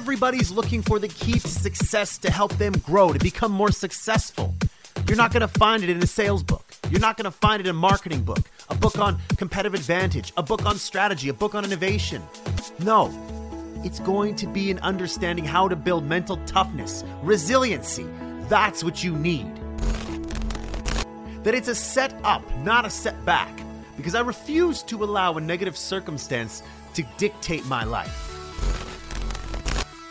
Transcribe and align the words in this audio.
Everybody's 0.00 0.50
looking 0.50 0.80
for 0.80 0.98
the 0.98 1.08
key 1.08 1.38
to 1.38 1.46
success 1.46 2.16
to 2.16 2.30
help 2.30 2.52
them 2.54 2.72
grow, 2.72 3.12
to 3.12 3.18
become 3.18 3.52
more 3.52 3.70
successful. 3.70 4.54
You're 5.06 5.18
not 5.18 5.30
going 5.30 5.42
to 5.42 5.48
find 5.48 5.84
it 5.84 5.90
in 5.90 6.02
a 6.02 6.06
sales 6.06 6.42
book. 6.42 6.64
You're 6.88 7.02
not 7.02 7.18
going 7.18 7.26
to 7.26 7.30
find 7.30 7.60
it 7.60 7.66
in 7.66 7.70
a 7.70 7.78
marketing 7.78 8.22
book, 8.22 8.40
a 8.70 8.74
book 8.74 8.98
on 8.98 9.20
competitive 9.36 9.74
advantage, 9.74 10.32
a 10.38 10.42
book 10.42 10.64
on 10.64 10.78
strategy, 10.78 11.28
a 11.28 11.34
book 11.34 11.54
on 11.54 11.66
innovation. 11.66 12.22
No, 12.82 13.12
it's 13.84 14.00
going 14.00 14.36
to 14.36 14.46
be 14.46 14.70
in 14.70 14.78
understanding 14.78 15.44
how 15.44 15.68
to 15.68 15.76
build 15.76 16.06
mental 16.06 16.38
toughness, 16.46 17.04
resiliency. 17.22 18.06
That's 18.48 18.82
what 18.82 19.04
you 19.04 19.14
need. 19.14 19.54
That 21.44 21.54
it's 21.54 21.68
a 21.68 21.74
set 21.74 22.14
up, 22.24 22.42
not 22.60 22.86
a 22.86 22.90
setback, 22.90 23.54
because 23.98 24.14
I 24.14 24.22
refuse 24.22 24.82
to 24.84 25.04
allow 25.04 25.34
a 25.34 25.42
negative 25.42 25.76
circumstance 25.76 26.62
to 26.94 27.02
dictate 27.18 27.66
my 27.66 27.84
life. 27.84 28.28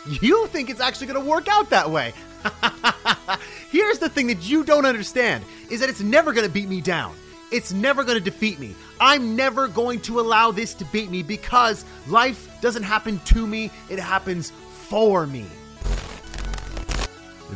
You 0.08 0.46
think 0.48 0.70
it's 0.70 0.80
actually 0.80 1.08
going 1.08 1.22
to 1.22 1.28
work 1.28 1.48
out 1.48 1.70
that 1.70 1.90
way. 1.90 2.14
Here's 3.70 3.98
the 3.98 4.08
thing 4.08 4.28
that 4.28 4.48
you 4.48 4.64
don't 4.64 4.86
understand 4.86 5.44
is 5.68 5.80
that 5.80 5.88
it's 5.88 6.00
never 6.00 6.32
going 6.32 6.46
to 6.46 6.52
beat 6.52 6.68
me 6.68 6.80
down. 6.80 7.14
It's 7.52 7.72
never 7.72 8.04
going 8.04 8.16
to 8.16 8.24
defeat 8.24 8.58
me. 8.58 8.74
I'm 9.00 9.34
never 9.36 9.68
going 9.68 10.00
to 10.02 10.20
allow 10.20 10.52
this 10.52 10.72
to 10.74 10.84
beat 10.86 11.10
me 11.10 11.22
because 11.22 11.84
life 12.06 12.48
doesn't 12.60 12.84
happen 12.84 13.18
to 13.26 13.46
me, 13.46 13.70
it 13.88 13.98
happens 13.98 14.50
for 14.88 15.26
me. 15.26 15.46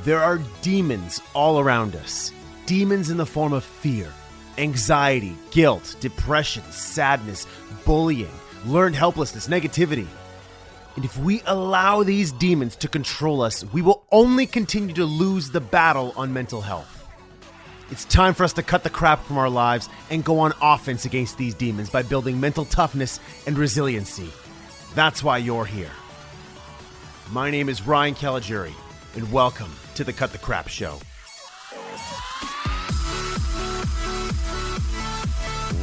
There 0.02 0.22
are 0.22 0.40
demons 0.60 1.22
all 1.32 1.60
around 1.60 1.94
us. 1.94 2.32
Demons 2.66 3.10
in 3.10 3.16
the 3.16 3.26
form 3.26 3.52
of 3.52 3.62
fear, 3.62 4.10
anxiety, 4.58 5.36
guilt, 5.50 5.96
depression, 6.00 6.64
sadness, 6.70 7.46
bullying, 7.84 8.32
learned 8.66 8.96
helplessness, 8.96 9.48
negativity. 9.48 10.06
And 10.96 11.04
if 11.04 11.18
we 11.18 11.42
allow 11.46 12.04
these 12.04 12.30
demons 12.30 12.76
to 12.76 12.88
control 12.88 13.42
us, 13.42 13.64
we 13.72 13.82
will 13.82 14.04
only 14.12 14.46
continue 14.46 14.94
to 14.94 15.04
lose 15.04 15.50
the 15.50 15.60
battle 15.60 16.14
on 16.16 16.32
mental 16.32 16.60
health. 16.60 16.90
It's 17.90 18.04
time 18.04 18.32
for 18.32 18.44
us 18.44 18.52
to 18.54 18.62
cut 18.62 18.84
the 18.84 18.90
crap 18.90 19.24
from 19.24 19.36
our 19.36 19.50
lives 19.50 19.88
and 20.10 20.24
go 20.24 20.38
on 20.38 20.52
offense 20.62 21.04
against 21.04 21.36
these 21.36 21.54
demons 21.54 21.90
by 21.90 22.02
building 22.02 22.38
mental 22.38 22.64
toughness 22.64 23.18
and 23.46 23.58
resiliency. 23.58 24.30
That's 24.94 25.22
why 25.22 25.38
you're 25.38 25.64
here. 25.64 25.90
My 27.32 27.50
name 27.50 27.68
is 27.68 27.86
Ryan 27.86 28.14
Caligiuri, 28.14 28.72
and 29.16 29.32
welcome 29.32 29.70
to 29.96 30.04
the 30.04 30.12
Cut 30.12 30.30
the 30.30 30.38
Crap 30.38 30.68
Show. 30.68 31.00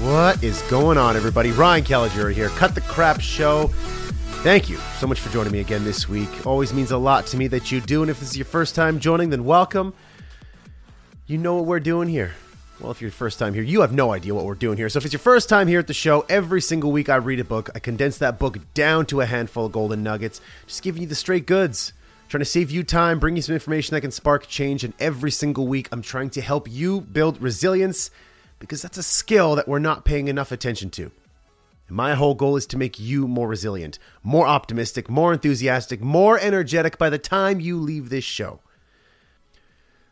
What 0.01 0.41
is 0.41 0.61
going 0.63 0.97
on, 0.97 1.17
everybody? 1.17 1.51
Ryan 1.51 1.83
Caligiuri 1.83 2.33
here, 2.33 2.49
Cut 2.49 2.75
the 2.75 2.81
Crap 2.81 3.19
Show. 3.19 3.69
Thank 4.43 4.69
you 4.69 4.77
so 4.97 5.05
much 5.05 5.19
for 5.19 5.31
joining 5.31 5.51
me 5.51 5.59
again 5.59 5.83
this 5.83 6.09
week. 6.09 6.47
Always 6.47 6.73
means 6.73 6.89
a 6.89 6.97
lot 6.97 7.27
to 7.27 7.37
me 7.37 7.45
that 7.49 7.71
you 7.71 7.79
do. 7.79 8.01
And 8.01 8.09
if 8.09 8.19
this 8.19 8.31
is 8.31 8.37
your 8.37 8.45
first 8.45 8.73
time 8.73 8.99
joining, 8.99 9.29
then 9.29 9.45
welcome. 9.45 9.93
You 11.27 11.37
know 11.37 11.53
what 11.57 11.65
we're 11.65 11.79
doing 11.79 12.07
here. 12.07 12.33
Well, 12.79 12.89
if 12.89 13.01
you're 13.01 13.09
your 13.09 13.13
first 13.13 13.37
time 13.37 13.53
here, 13.53 13.61
you 13.61 13.81
have 13.81 13.93
no 13.93 14.11
idea 14.13 14.33
what 14.33 14.45
we're 14.45 14.55
doing 14.55 14.77
here. 14.77 14.89
So 14.89 14.97
if 14.97 15.05
it's 15.05 15.13
your 15.13 15.19
first 15.19 15.47
time 15.47 15.67
here 15.67 15.77
at 15.77 15.85
the 15.85 15.93
show, 15.93 16.25
every 16.27 16.59
single 16.59 16.91
week 16.91 17.07
I 17.07 17.17
read 17.17 17.39
a 17.39 17.43
book. 17.43 17.69
I 17.75 17.79
condense 17.79 18.17
that 18.17 18.39
book 18.39 18.57
down 18.73 19.05
to 19.05 19.21
a 19.21 19.27
handful 19.27 19.67
of 19.67 19.73
golden 19.73 20.01
nuggets, 20.01 20.41
just 20.65 20.81
giving 20.81 21.03
you 21.03 21.07
the 21.07 21.13
straight 21.13 21.45
goods. 21.45 21.93
Trying 22.27 22.39
to 22.39 22.45
save 22.45 22.71
you 22.71 22.81
time, 22.83 23.19
bring 23.19 23.35
you 23.35 23.43
some 23.43 23.53
information 23.53 23.93
that 23.93 24.01
can 24.01 24.09
spark 24.09 24.47
change. 24.47 24.83
And 24.83 24.95
every 24.99 25.29
single 25.29 25.67
week, 25.67 25.87
I'm 25.91 26.01
trying 26.01 26.31
to 26.31 26.41
help 26.41 26.67
you 26.67 27.01
build 27.01 27.39
resilience 27.39 28.09
because 28.57 28.81
that's 28.81 28.97
a 28.97 29.03
skill 29.03 29.53
that 29.53 29.67
we're 29.67 29.77
not 29.77 30.03
paying 30.03 30.29
enough 30.29 30.51
attention 30.51 30.89
to. 30.91 31.11
My 31.91 32.13
whole 32.13 32.35
goal 32.35 32.55
is 32.55 32.65
to 32.67 32.77
make 32.77 32.99
you 32.99 33.27
more 33.27 33.49
resilient, 33.49 33.99
more 34.23 34.47
optimistic, 34.47 35.09
more 35.09 35.33
enthusiastic, 35.33 35.99
more 35.99 36.39
energetic 36.39 36.97
by 36.97 37.09
the 37.09 37.19
time 37.19 37.59
you 37.59 37.77
leave 37.77 38.09
this 38.09 38.23
show. 38.23 38.61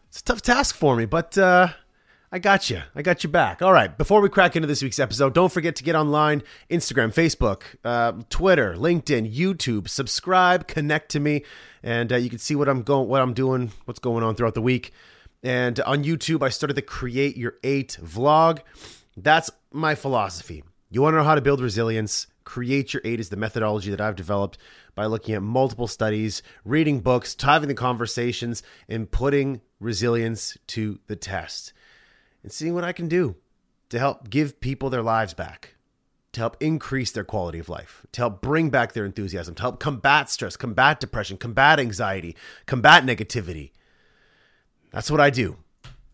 It's 0.10 0.20
a 0.20 0.24
tough 0.24 0.42
task 0.42 0.76
for 0.76 0.98
me, 0.98 1.06
but 1.06 1.38
uh, 1.38 1.70
I 2.34 2.40
got 2.40 2.70
you. 2.70 2.82
I 2.96 3.02
got 3.02 3.24
you 3.24 3.30
back. 3.30 3.62
All 3.62 3.72
right. 3.72 3.98
Before 3.98 4.20
we 4.20 4.28
crack 4.28 4.58
into 4.58 4.68
this 4.68 4.84
week's 4.84 5.00
episode, 5.00 5.34
don't 5.34 5.54
forget 5.54 5.78
to 5.78 5.84
get 5.84 5.96
online 5.96 6.44
Instagram, 6.70 7.14
Facebook, 7.14 7.62
uh, 7.86 8.12
Twitter, 8.30 8.76
LinkedIn, 8.76 9.34
YouTube. 9.34 9.88
Subscribe, 9.88 10.68
connect 10.68 11.10
to 11.12 11.22
me, 11.22 11.44
and 11.82 12.12
uh, 12.12 12.18
you 12.18 12.30
can 12.30 12.40
see 12.40 12.56
what 12.56 12.68
I'm 12.68 12.84
going, 12.84 13.08
what 13.08 13.22
I'm 13.22 13.34
doing, 13.34 13.72
what's 13.86 14.00
going 14.00 14.24
on 14.24 14.36
throughout 14.36 14.54
the 14.54 14.62
week. 14.62 14.92
And 15.44 15.80
on 15.82 16.04
YouTube, 16.04 16.44
I 16.44 16.50
started 16.50 16.74
the 16.74 16.82
Create 16.82 17.38
Your 17.38 17.56
Eight 17.64 17.98
vlog. 18.04 18.60
That's 19.16 19.50
my 19.72 19.96
philosophy. 19.96 20.64
You 20.92 21.04
want 21.04 21.14
to 21.14 21.18
know 21.18 21.24
how 21.24 21.36
to 21.36 21.42
build 21.42 21.62
resilience? 21.62 22.26
Create 22.46 22.94
Your 22.94 23.02
Eight 23.06 23.20
is 23.20 23.30
the 23.30 23.38
methodology 23.38 23.92
that 23.92 24.02
I've 24.02 24.16
developed 24.16 24.58
by 24.96 25.06
looking 25.06 25.36
at 25.36 25.44
multiple 25.44 25.86
studies, 25.86 26.42
reading 26.66 27.00
books, 27.02 27.36
having 27.40 27.70
the 27.70 27.76
conversations, 27.76 28.64
and 28.88 29.12
putting 29.12 29.62
resilience 29.80 30.58
to 30.68 31.00
the 31.06 31.16
test 31.16 31.74
and 32.42 32.52
seeing 32.52 32.74
what 32.74 32.84
I 32.84 32.92
can 32.92 33.08
do 33.08 33.36
to 33.90 34.00
help 34.00 34.32
give 34.32 34.60
people 34.62 34.90
their 34.90 35.04
lives 35.04 35.36
back, 35.36 35.76
to 36.32 36.40
help 36.40 36.58
increase 36.60 37.12
their 37.12 37.24
quality 37.24 37.60
of 37.60 37.70
life, 37.70 38.04
to 38.14 38.22
help 38.22 38.42
bring 38.42 38.72
back 38.72 38.94
their 38.94 39.06
enthusiasm, 39.06 39.54
to 39.56 39.62
help 39.62 39.80
combat 39.80 40.28
stress, 40.28 40.58
combat 40.58 41.00
depression, 41.00 41.38
combat 41.38 41.80
anxiety, 41.80 42.36
combat 42.66 43.04
negativity. 43.04 43.72
That's 44.90 45.12
what 45.12 45.22
I 45.22 45.30
do. 45.30 45.58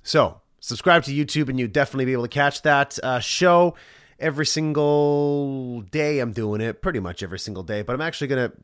So, 0.03 0.41
subscribe 0.59 1.03
to 1.03 1.14
YouTube 1.14 1.47
and 1.47 1.58
you'll 1.58 1.69
definitely 1.69 2.06
be 2.06 2.14
able 2.14 2.24
to 2.24 2.30
catch 2.30 2.62
that 2.64 3.00
uh, 3.02 3.19
show 3.19 3.75
every 4.20 4.46
single 4.46 5.81
day 5.81 6.20
I'm 6.20 6.31
doing 6.31 6.62
it, 6.62 6.81
pretty 6.81 7.00
much 7.00 7.24
every 7.24 7.40
single 7.40 7.64
day, 7.64 7.81
but 7.81 7.94
I'm 7.94 8.02
actually 8.02 8.28
going 8.28 8.50
to 8.50 8.58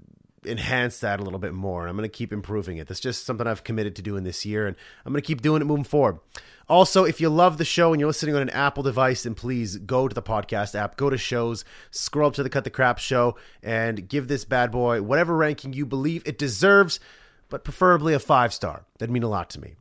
enhance 0.51 0.99
that 0.99 1.19
a 1.19 1.23
little 1.23 1.39
bit 1.39 1.53
more. 1.53 1.87
I'm 1.87 1.95
going 1.95 2.09
to 2.09 2.17
keep 2.17 2.33
improving 2.33 2.77
it. 2.77 2.87
That's 2.87 2.99
just 2.99 3.25
something 3.25 3.45
I've 3.45 3.63
committed 3.63 3.95
to 3.97 4.01
doing 4.01 4.23
this 4.23 4.45
year, 4.45 4.65
and 4.67 4.75
I'm 5.05 5.13
going 5.13 5.21
to 5.21 5.27
keep 5.27 5.41
doing 5.41 5.61
it 5.61 5.65
moving 5.65 5.83
forward. 5.83 6.19
Also, 6.67 7.03
if 7.03 7.19
you 7.19 7.29
love 7.29 7.57
the 7.57 7.65
show 7.65 7.91
and 7.91 7.99
you're 7.99 8.07
listening 8.07 8.35
on 8.35 8.41
an 8.41 8.49
Apple 8.49 8.81
device, 8.81 9.23
then 9.23 9.35
please 9.35 9.77
go 9.77 10.07
to 10.07 10.15
the 10.15 10.21
podcast 10.21 10.73
app, 10.73 10.95
go 10.95 11.09
to 11.09 11.17
shows, 11.17 11.65
scroll 11.91 12.29
up 12.29 12.33
to 12.35 12.43
the 12.43 12.49
Cut 12.49 12.63
the 12.63 12.69
Crap 12.69 12.97
show, 12.97 13.35
and 13.61 14.07
give 14.07 14.27
this 14.27 14.45
bad 14.45 14.71
boy 14.71 15.01
whatever 15.01 15.35
ranking 15.35 15.73
you 15.73 15.85
believe 15.85 16.23
it 16.25 16.37
deserves, 16.37 16.99
but 17.49 17.63
preferably 17.63 18.13
a 18.13 18.19
five 18.19 18.53
star. 18.53 18.85
That'd 18.97 19.11
mean 19.11 19.23
a 19.23 19.29
lot 19.29 19.49
to 19.51 19.59
me. 19.59 19.75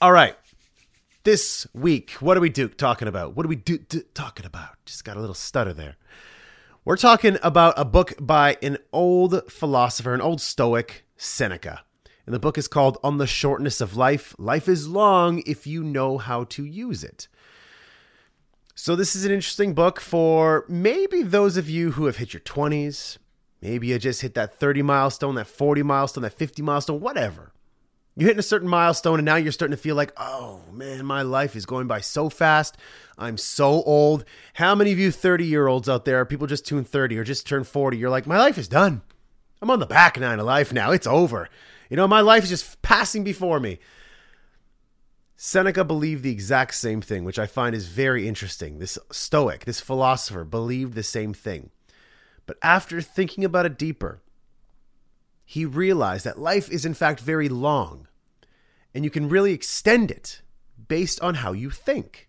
All 0.00 0.12
right. 0.12 0.36
This 1.26 1.66
week, 1.74 2.12
what 2.20 2.36
are 2.36 2.40
we 2.40 2.50
do 2.50 2.68
talking 2.68 3.08
about? 3.08 3.34
What 3.34 3.44
are 3.44 3.48
we 3.48 3.56
do, 3.56 3.78
do 3.78 4.02
talking 4.14 4.46
about? 4.46 4.76
Just 4.84 5.04
got 5.04 5.16
a 5.16 5.20
little 5.20 5.34
stutter 5.34 5.72
there. 5.72 5.96
We're 6.84 6.96
talking 6.96 7.36
about 7.42 7.74
a 7.76 7.84
book 7.84 8.12
by 8.20 8.58
an 8.62 8.78
old 8.92 9.50
philosopher, 9.50 10.14
an 10.14 10.20
old 10.20 10.40
Stoic, 10.40 11.04
Seneca. 11.16 11.82
And 12.26 12.32
the 12.32 12.38
book 12.38 12.56
is 12.56 12.68
called 12.68 12.98
On 13.02 13.18
the 13.18 13.26
Shortness 13.26 13.80
of 13.80 13.96
Life. 13.96 14.36
Life 14.38 14.68
is 14.68 14.86
long 14.86 15.42
if 15.46 15.66
you 15.66 15.82
know 15.82 16.18
how 16.18 16.44
to 16.44 16.64
use 16.64 17.02
it. 17.02 17.26
So, 18.76 18.94
this 18.94 19.16
is 19.16 19.24
an 19.24 19.32
interesting 19.32 19.74
book 19.74 19.98
for 19.98 20.64
maybe 20.68 21.24
those 21.24 21.56
of 21.56 21.68
you 21.68 21.90
who 21.90 22.06
have 22.06 22.18
hit 22.18 22.34
your 22.34 22.40
20s. 22.42 23.18
Maybe 23.60 23.88
you 23.88 23.98
just 23.98 24.22
hit 24.22 24.34
that 24.34 24.60
30 24.60 24.82
milestone, 24.82 25.34
that 25.34 25.48
40 25.48 25.82
milestone, 25.82 26.22
that 26.22 26.34
50 26.34 26.62
milestone, 26.62 27.00
whatever. 27.00 27.52
You're 28.18 28.28
hitting 28.28 28.40
a 28.40 28.42
certain 28.42 28.68
milestone, 28.68 29.18
and 29.18 29.26
now 29.26 29.36
you're 29.36 29.52
starting 29.52 29.76
to 29.76 29.82
feel 29.82 29.94
like, 29.94 30.12
oh 30.16 30.60
man, 30.72 31.04
my 31.04 31.20
life 31.20 31.54
is 31.54 31.66
going 31.66 31.86
by 31.86 32.00
so 32.00 32.30
fast. 32.30 32.78
I'm 33.18 33.36
so 33.36 33.82
old. 33.82 34.24
How 34.54 34.74
many 34.74 34.90
of 34.90 34.98
you 34.98 35.10
30 35.10 35.44
year 35.44 35.66
olds 35.66 35.86
out 35.86 36.06
there, 36.06 36.24
people 36.24 36.46
just 36.46 36.66
turned 36.66 36.88
30 36.88 37.18
or 37.18 37.24
just 37.24 37.46
turned 37.46 37.68
40, 37.68 37.98
you're 37.98 38.08
like, 38.08 38.26
my 38.26 38.38
life 38.38 38.56
is 38.56 38.68
done. 38.68 39.02
I'm 39.60 39.70
on 39.70 39.80
the 39.80 39.86
back 39.86 40.18
nine 40.18 40.40
of 40.40 40.46
life 40.46 40.72
now. 40.72 40.92
It's 40.92 41.06
over. 41.06 41.48
You 41.90 41.96
know, 41.98 42.08
my 42.08 42.20
life 42.20 42.44
is 42.44 42.48
just 42.48 42.80
passing 42.80 43.22
before 43.22 43.60
me. 43.60 43.78
Seneca 45.36 45.84
believed 45.84 46.22
the 46.22 46.32
exact 46.32 46.74
same 46.74 47.02
thing, 47.02 47.22
which 47.22 47.38
I 47.38 47.46
find 47.46 47.74
is 47.74 47.88
very 47.88 48.26
interesting. 48.26 48.78
This 48.78 48.98
Stoic, 49.10 49.66
this 49.66 49.80
philosopher, 49.80 50.44
believed 50.44 50.94
the 50.94 51.02
same 51.02 51.34
thing. 51.34 51.68
But 52.46 52.56
after 52.62 53.02
thinking 53.02 53.44
about 53.44 53.66
it 53.66 53.76
deeper, 53.76 54.22
he 55.48 55.64
realized 55.64 56.26
that 56.26 56.40
life 56.40 56.68
is 56.70 56.84
in 56.84 56.92
fact 56.92 57.20
very 57.20 57.48
long 57.48 58.08
and 58.92 59.04
you 59.04 59.10
can 59.10 59.28
really 59.28 59.52
extend 59.52 60.10
it 60.10 60.42
based 60.88 61.20
on 61.20 61.36
how 61.36 61.52
you 61.52 61.70
think. 61.70 62.28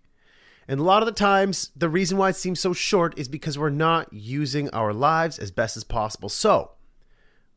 And 0.68 0.80
a 0.80 0.84
lot 0.84 1.02
of 1.02 1.08
the 1.08 1.14
times, 1.14 1.72
the 1.75 1.90
reason 1.90 2.18
why 2.18 2.30
it 2.30 2.36
seems 2.36 2.60
so 2.60 2.74
short 2.74 3.18
is 3.18 3.28
because 3.28 3.58
we're 3.58 3.69
not 3.69 4.12
using 4.12 4.69
our 4.69 4.94
lives 4.94 5.40
as 5.40 5.50
best 5.50 5.78
as 5.78 5.84
possible. 5.84 6.30
So, 6.30 6.72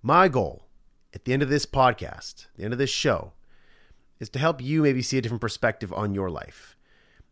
my 0.01 0.29
goal 0.29 0.67
at 1.13 1.25
the 1.25 1.33
end 1.33 1.43
of 1.43 1.49
this 1.49 1.67
podcast, 1.67 2.47
the 2.57 2.65
end 2.65 2.73
of 2.73 2.79
this 2.79 2.91
show, 2.91 3.33
is 4.19 4.29
to 4.31 4.39
help 4.39 4.63
you 4.63 4.83
maybe 4.83 5.03
see 5.03 5.19
a 5.19 5.21
different 5.21 5.41
perspective 5.41 5.93
on 5.93 6.15
your 6.15 6.31
life. 6.31 6.77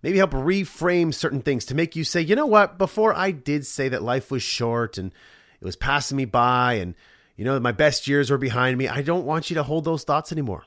Maybe 0.03 0.19
help 0.19 0.33
reframe 0.33 1.15
certain 1.15 1.43
things 1.43 1.65
to 1.67 1.75
make 1.75 1.97
you 1.97 2.05
say, 2.05 2.21
you 2.21 2.37
know 2.37 2.47
what, 2.47 2.77
before 2.77 3.15
I 3.15 3.31
did 3.31 3.65
say 3.65 3.89
that 3.89 4.03
life 4.03 4.31
was 4.31 4.43
short 4.43 4.99
and 4.99 5.13
it 5.61 5.65
was 5.65 5.77
passing 5.77 6.17
me 6.17 6.25
by 6.25 6.75
and 6.75 6.95
you 7.39 7.45
know, 7.45 7.59
my 7.61 7.71
best 7.71 8.09
years 8.09 8.33
are 8.33 8.37
behind 8.37 8.77
me. 8.77 8.89
I 8.89 9.01
don't 9.01 9.25
want 9.25 9.49
you 9.49 9.55
to 9.55 9.63
hold 9.63 9.85
those 9.85 10.03
thoughts 10.03 10.33
anymore. 10.33 10.65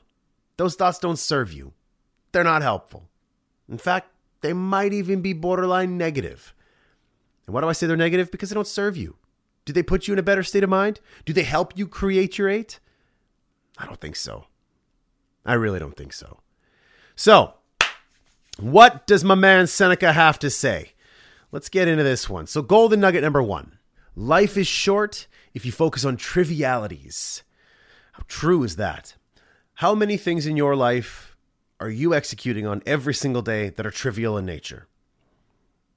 Those 0.56 0.74
thoughts 0.74 0.98
don't 0.98 1.18
serve 1.18 1.52
you. 1.52 1.74
They're 2.32 2.42
not 2.42 2.62
helpful. 2.62 3.10
In 3.68 3.76
fact, 3.76 4.08
they 4.40 4.54
might 4.54 4.94
even 4.94 5.20
be 5.20 5.34
borderline 5.34 5.98
negative. 5.98 6.54
And 7.46 7.54
why 7.54 7.60
do 7.60 7.68
I 7.68 7.72
say 7.72 7.86
they're 7.86 7.96
negative? 7.96 8.30
Because 8.30 8.48
they 8.48 8.54
don't 8.54 8.66
serve 8.66 8.96
you. 8.96 9.16
Do 9.66 9.74
they 9.74 9.82
put 9.82 10.08
you 10.08 10.14
in 10.14 10.18
a 10.18 10.22
better 10.22 10.42
state 10.42 10.64
of 10.64 10.70
mind? 10.70 11.00
Do 11.26 11.34
they 11.34 11.42
help 11.42 11.76
you 11.76 11.86
create 11.86 12.38
your 12.38 12.48
eight? 12.48 12.80
I 13.76 13.84
don't 13.84 14.00
think 14.00 14.16
so. 14.16 14.46
I 15.44 15.52
really 15.52 15.78
don't 15.78 15.96
think 15.96 16.14
so. 16.14 16.40
So, 17.14 17.52
what 18.58 19.06
does 19.06 19.22
my 19.22 19.34
man 19.34 19.66
Seneca 19.66 20.14
have 20.14 20.38
to 20.38 20.48
say? 20.48 20.92
Let's 21.50 21.68
get 21.68 21.86
into 21.86 22.02
this 22.02 22.30
one. 22.30 22.46
So, 22.46 22.62
golden 22.62 23.00
nugget 23.00 23.22
number 23.22 23.42
one 23.42 23.78
life 24.16 24.56
is 24.56 24.66
short 24.66 25.26
if 25.54 25.66
you 25.66 25.72
focus 25.72 26.04
on 26.04 26.16
trivialities. 26.16 27.42
How 28.12 28.24
true 28.28 28.62
is 28.62 28.76
that? 28.76 29.14
How 29.74 29.94
many 29.94 30.16
things 30.16 30.46
in 30.46 30.56
your 30.56 30.76
life 30.76 31.36
are 31.80 31.90
you 31.90 32.14
executing 32.14 32.66
on 32.66 32.82
every 32.86 33.14
single 33.14 33.42
day 33.42 33.70
that 33.70 33.86
are 33.86 33.90
trivial 33.90 34.36
in 34.38 34.44
nature? 34.44 34.86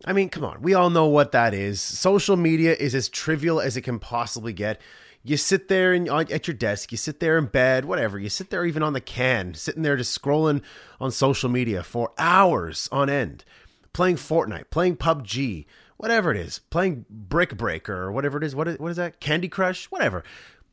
I 0.04 0.14
mean, 0.14 0.30
come 0.30 0.44
on, 0.44 0.62
we 0.62 0.74
all 0.74 0.90
know 0.90 1.06
what 1.06 1.32
that 1.32 1.54
is. 1.54 1.80
Social 1.80 2.36
media 2.36 2.74
is 2.74 2.96
as 2.96 3.10
trivial 3.10 3.62
as 3.62 3.78
it 3.78 3.82
can 3.82 4.00
possibly 4.00 4.54
get. 4.54 4.82
You 5.24 5.38
sit 5.38 5.68
there 5.68 5.94
and 5.94 6.08
at 6.10 6.48
your 6.48 6.56
desk, 6.56 6.92
you 6.92 6.98
sit 6.98 7.20
there 7.20 7.38
in 7.38 7.46
bed, 7.46 7.86
whatever. 7.86 8.20
You 8.20 8.30
sit 8.30 8.52
there 8.52 8.66
even 8.66 8.84
on 8.84 8.94
the 8.94 9.02
can, 9.02 9.56
sitting 9.56 9.82
there 9.82 9.96
just 9.98 10.20
scrolling 10.20 10.62
on 11.00 11.12
social 11.12 11.50
media 11.50 11.82
for 11.82 12.12
hours 12.18 12.88
on 12.92 13.10
end, 13.10 13.44
playing 13.92 14.18
Fortnite, 14.18 14.70
playing 14.70 14.98
PUBG, 14.98 15.66
whatever 15.98 16.32
it 16.32 16.38
is, 16.38 16.60
playing 16.60 17.06
Brick 17.10 17.58
Breaker 17.58 18.04
or 18.04 18.12
whatever 18.12 18.38
it 18.38 18.44
is. 18.44 18.56
What 18.56 18.68
is, 18.68 18.80
what 18.80 18.92
is 18.92 18.98
that? 18.98 19.20
Candy 19.20 19.48
Crush, 19.48 19.86
whatever. 19.86 20.24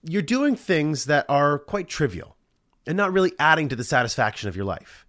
You're 0.03 0.23
doing 0.23 0.57
things 0.57 1.05
that 1.05 1.27
are 1.29 1.59
quite 1.59 1.89
trivial 1.89 2.37
and 2.87 2.97
not 2.97 3.13
really 3.13 3.33
adding 3.39 3.69
to 3.69 3.77
the 3.77 3.85
satisfaction 3.85 4.49
of 4.49 4.57
your 4.57 4.65
life. 4.65 5.07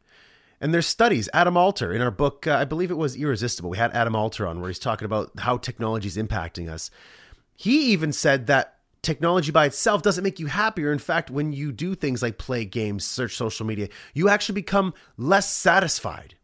And 0.61 0.73
there's 0.73 0.87
studies. 0.87 1.27
Adam 1.33 1.57
Alter 1.57 1.91
in 1.91 2.01
our 2.01 2.11
book, 2.11 2.47
uh, 2.47 2.55
I 2.55 2.63
believe 2.63 2.91
it 2.91 2.97
was 2.97 3.17
Irresistible. 3.17 3.69
We 3.69 3.77
had 3.77 3.91
Adam 3.91 4.15
Alter 4.15 4.47
on 4.47 4.61
where 4.61 4.69
he's 4.69 4.79
talking 4.79 5.05
about 5.05 5.31
how 5.39 5.57
technology 5.57 6.07
is 6.07 6.15
impacting 6.15 6.69
us. 6.69 6.89
He 7.55 7.91
even 7.91 8.13
said 8.13 8.47
that 8.47 8.77
technology 9.01 9.51
by 9.51 9.65
itself 9.65 10.01
doesn't 10.01 10.23
make 10.23 10.39
you 10.39 10.47
happier. 10.47 10.91
In 10.91 10.99
fact, 10.99 11.29
when 11.29 11.51
you 11.51 11.71
do 11.71 11.95
things 11.95 12.21
like 12.21 12.37
play 12.37 12.63
games, 12.65 13.03
search 13.03 13.35
social 13.35 13.65
media, 13.65 13.89
you 14.13 14.29
actually 14.29 14.55
become 14.55 14.93
less 15.17 15.51
satisfied. 15.51 16.35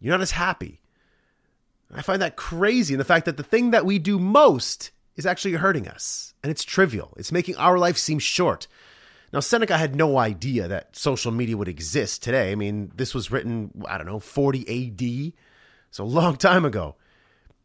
You're 0.00 0.12
not 0.12 0.20
as 0.20 0.32
happy. 0.32 0.80
I 1.94 2.02
find 2.02 2.20
that 2.22 2.36
crazy. 2.36 2.94
And 2.94 3.00
the 3.00 3.04
fact 3.04 3.26
that 3.26 3.36
the 3.36 3.42
thing 3.42 3.70
that 3.70 3.86
we 3.86 3.98
do 3.98 4.18
most 4.18 4.90
is 5.16 5.26
actually 5.26 5.54
hurting 5.54 5.88
us. 5.88 6.34
And 6.42 6.50
it's 6.50 6.64
trivial. 6.64 7.14
It's 7.16 7.32
making 7.32 7.56
our 7.56 7.78
life 7.78 7.96
seem 7.96 8.18
short. 8.18 8.66
Now, 9.32 9.40
Seneca 9.40 9.76
had 9.76 9.96
no 9.96 10.18
idea 10.18 10.68
that 10.68 10.96
social 10.96 11.32
media 11.32 11.56
would 11.56 11.68
exist 11.68 12.22
today. 12.22 12.52
I 12.52 12.54
mean, 12.54 12.92
this 12.94 13.14
was 13.14 13.30
written, 13.30 13.82
I 13.88 13.98
don't 13.98 14.06
know, 14.06 14.20
40 14.20 14.60
AD, 14.68 15.32
so 15.90 16.04
a 16.04 16.06
long 16.06 16.36
time 16.36 16.64
ago. 16.64 16.96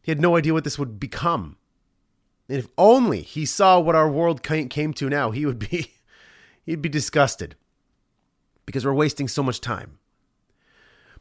He 0.02 0.10
had 0.10 0.20
no 0.20 0.36
idea 0.36 0.52
what 0.52 0.64
this 0.64 0.78
would 0.78 0.98
become. 0.98 1.56
And 2.48 2.58
if 2.58 2.66
only 2.76 3.22
he 3.22 3.46
saw 3.46 3.78
what 3.78 3.94
our 3.94 4.10
world 4.10 4.42
came 4.42 4.92
to 4.94 5.08
now, 5.08 5.30
he 5.30 5.46
would 5.46 5.60
be 5.60 5.92
he'd 6.66 6.82
be 6.82 6.88
disgusted 6.88 7.54
because 8.66 8.84
we're 8.84 8.92
wasting 8.92 9.28
so 9.28 9.44
much 9.44 9.60
time. 9.60 9.99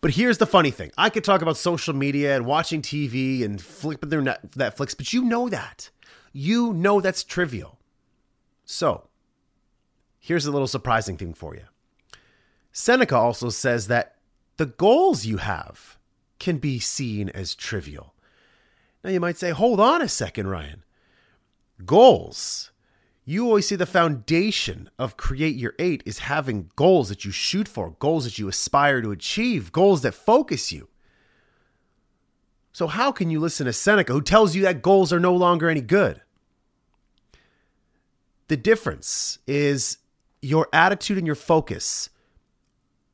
But 0.02 0.12
here's 0.12 0.38
the 0.38 0.46
funny 0.46 0.72
thing. 0.72 0.92
I 0.98 1.10
could 1.10 1.24
talk 1.24 1.42
about 1.42 1.58
social 1.58 1.94
media 1.94 2.36
and 2.36 2.46
watching 2.46 2.82
TV 2.82 3.44
and 3.44 3.62
flipping 3.62 4.10
through 4.10 4.24
Netflix, 4.24 4.96
but 4.96 5.12
you 5.12 5.24
know 5.24 5.50
that. 5.50 5.90
You 6.32 6.74
know 6.74 7.02
that's 7.02 7.24
trivial. 7.24 7.80
So, 8.66 9.10
Here's 10.20 10.46
a 10.46 10.52
little 10.52 10.68
surprising 10.68 11.18
thing 11.18 11.34
for 11.34 11.56
you 11.56 11.64
Seneca 12.72 13.16
also 13.16 13.50
says 13.50 13.88
that 13.88 14.16
the 14.58 14.68
goals 14.68 15.26
you 15.26 15.38
have 15.38 15.98
can 16.38 16.58
be 16.58 16.80
seen 16.80 17.30
as 17.30 17.56
trivial. 17.56 18.14
Now 19.04 19.10
you 19.10 19.20
might 19.20 19.38
say, 19.38 19.52
hold 19.52 19.80
on 19.80 20.02
a 20.02 20.08
second, 20.08 20.48
Ryan. 20.48 20.84
Goals. 21.86 22.72
You 23.30 23.46
always 23.46 23.68
see 23.68 23.76
the 23.76 23.86
foundation 23.86 24.90
of 24.98 25.16
Create 25.16 25.56
Your 25.56 25.76
Eight 25.78 26.02
is 26.04 26.18
having 26.18 26.72
goals 26.76 27.10
that 27.10 27.26
you 27.26 27.30
shoot 27.30 27.68
for, 27.68 27.92
goals 28.00 28.24
that 28.24 28.40
you 28.40 28.48
aspire 28.48 29.04
to 29.04 29.12
achieve, 29.12 29.72
goals 29.72 30.02
that 30.02 30.16
focus 30.16 30.72
you. 30.72 30.88
So, 32.74 32.88
how 32.88 33.12
can 33.12 33.30
you 33.30 33.40
listen 33.40 33.68
to 33.68 33.74
Seneca 33.74 34.14
who 34.14 34.22
tells 34.24 34.56
you 34.56 34.64
that 34.64 34.82
goals 34.82 35.14
are 35.14 35.20
no 35.20 35.36
longer 35.36 35.70
any 35.70 35.82
good? 35.82 36.22
The 38.48 38.58
difference 38.58 39.38
is 39.46 40.00
your 40.42 40.68
attitude 40.74 41.20
and 41.20 41.28
your 41.28 41.36
focus 41.36 42.10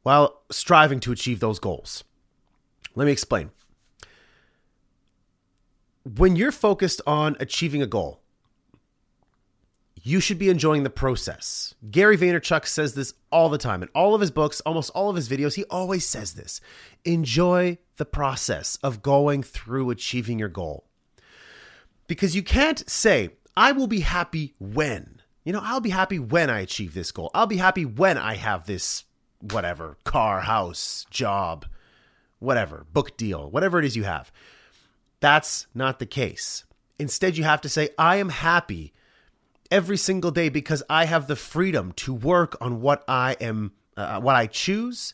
while 0.03 0.43
striving 0.49 1.01
to 1.01 1.11
achieve 1.11 1.41
those 1.41 1.59
goals. 1.59 2.05
Let 2.95 3.03
me 3.03 3.11
explain. 3.11 3.51
When 6.05 6.37
you're 6.37 6.53
focused 6.53 7.01
on 7.05 7.35
achieving 7.41 7.81
a 7.81 7.87
goal, 7.87 8.21
you 10.07 10.19
should 10.19 10.37
be 10.37 10.49
enjoying 10.49 10.83
the 10.83 10.89
process. 10.91 11.73
Gary 11.89 12.15
Vaynerchuk 12.15 12.67
says 12.67 12.93
this 12.93 13.15
all 13.31 13.49
the 13.49 13.57
time. 13.57 13.81
In 13.81 13.89
all 13.95 14.13
of 14.13 14.21
his 14.21 14.29
books, 14.29 14.61
almost 14.61 14.91
all 14.91 15.09
of 15.09 15.15
his 15.15 15.27
videos, 15.27 15.55
he 15.55 15.63
always 15.65 16.07
says 16.07 16.33
this 16.33 16.61
enjoy 17.03 17.79
the 17.97 18.05
process 18.05 18.77
of 18.83 19.01
going 19.01 19.41
through 19.41 19.89
achieving 19.89 20.37
your 20.37 20.47
goal. 20.47 20.85
Because 22.07 22.35
you 22.35 22.43
can't 22.43 22.87
say, 22.87 23.31
I 23.57 23.71
will 23.71 23.87
be 23.87 24.01
happy 24.01 24.53
when. 24.59 25.21
You 25.43 25.53
know, 25.53 25.61
I'll 25.63 25.79
be 25.79 25.89
happy 25.89 26.19
when 26.19 26.51
I 26.51 26.59
achieve 26.59 26.93
this 26.93 27.11
goal. 27.11 27.31
I'll 27.33 27.47
be 27.47 27.57
happy 27.57 27.83
when 27.83 28.19
I 28.19 28.35
have 28.35 28.67
this 28.67 29.05
whatever 29.39 29.97
car, 30.03 30.41
house, 30.41 31.07
job, 31.09 31.65
whatever, 32.37 32.85
book 32.93 33.17
deal, 33.17 33.49
whatever 33.49 33.79
it 33.79 33.85
is 33.85 33.95
you 33.95 34.03
have. 34.03 34.31
That's 35.19 35.65
not 35.73 35.97
the 35.97 36.05
case. 36.05 36.63
Instead, 36.99 37.37
you 37.37 37.43
have 37.43 37.61
to 37.61 37.69
say, 37.69 37.89
I 37.97 38.17
am 38.17 38.29
happy 38.29 38.93
every 39.71 39.97
single 39.97 40.31
day 40.31 40.49
because 40.49 40.83
I 40.89 41.05
have 41.05 41.27
the 41.27 41.35
freedom 41.35 41.91
to 41.93 42.13
work 42.13 42.57
on 42.61 42.81
what 42.81 43.03
I 43.07 43.35
am, 43.39 43.73
uh, 43.97 44.19
what 44.19 44.35
I 44.35 44.47
choose. 44.47 45.13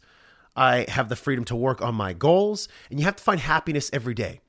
I 0.55 0.85
have 0.89 1.09
the 1.09 1.15
freedom 1.15 1.45
to 1.45 1.55
work 1.55 1.81
on 1.81 1.95
my 1.95 2.13
goals, 2.13 2.67
and 2.89 2.99
you 2.99 3.05
have 3.05 3.15
to 3.15 3.23
find 3.23 3.39
happiness 3.39 3.89
every 3.93 4.13
day. 4.13 4.41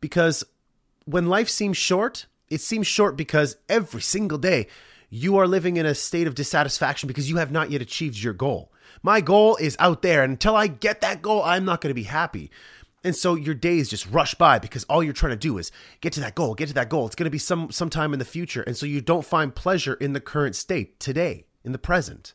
Because 0.00 0.44
when 1.04 1.26
life 1.26 1.48
seems 1.48 1.76
short, 1.76 2.26
it 2.48 2.60
seems 2.60 2.86
short 2.86 3.16
because 3.16 3.56
every 3.68 4.02
single 4.02 4.38
day 4.38 4.68
you 5.10 5.36
are 5.36 5.46
living 5.46 5.76
in 5.76 5.86
a 5.86 5.94
state 5.94 6.26
of 6.26 6.34
dissatisfaction 6.34 7.06
because 7.06 7.28
you 7.28 7.36
have 7.38 7.50
not 7.50 7.70
yet 7.70 7.82
achieved 7.82 8.18
your 8.18 8.32
goal. 8.34 8.72
My 9.02 9.20
goal 9.20 9.56
is 9.56 9.76
out 9.78 10.02
there. 10.02 10.22
And 10.22 10.32
until 10.32 10.56
I 10.56 10.66
get 10.66 11.00
that 11.00 11.22
goal, 11.22 11.42
I'm 11.42 11.64
not 11.64 11.80
going 11.80 11.90
to 11.90 11.94
be 11.94 12.04
happy. 12.04 12.50
And 13.06 13.14
so 13.14 13.36
your 13.36 13.54
days 13.54 13.88
just 13.88 14.10
rush 14.10 14.34
by 14.34 14.58
because 14.58 14.82
all 14.84 15.00
you're 15.00 15.12
trying 15.12 15.30
to 15.30 15.36
do 15.36 15.58
is 15.58 15.70
get 16.00 16.12
to 16.14 16.20
that 16.20 16.34
goal, 16.34 16.56
get 16.56 16.66
to 16.66 16.74
that 16.74 16.88
goal. 16.88 17.06
It's 17.06 17.14
going 17.14 17.26
to 17.26 17.30
be 17.30 17.38
some 17.38 17.70
sometime 17.70 18.12
in 18.12 18.18
the 18.18 18.24
future. 18.24 18.62
And 18.62 18.76
so 18.76 18.84
you 18.84 19.00
don't 19.00 19.24
find 19.24 19.54
pleasure 19.54 19.94
in 19.94 20.12
the 20.12 20.18
current 20.18 20.56
state 20.56 20.98
today, 20.98 21.46
in 21.62 21.70
the 21.70 21.78
present. 21.78 22.34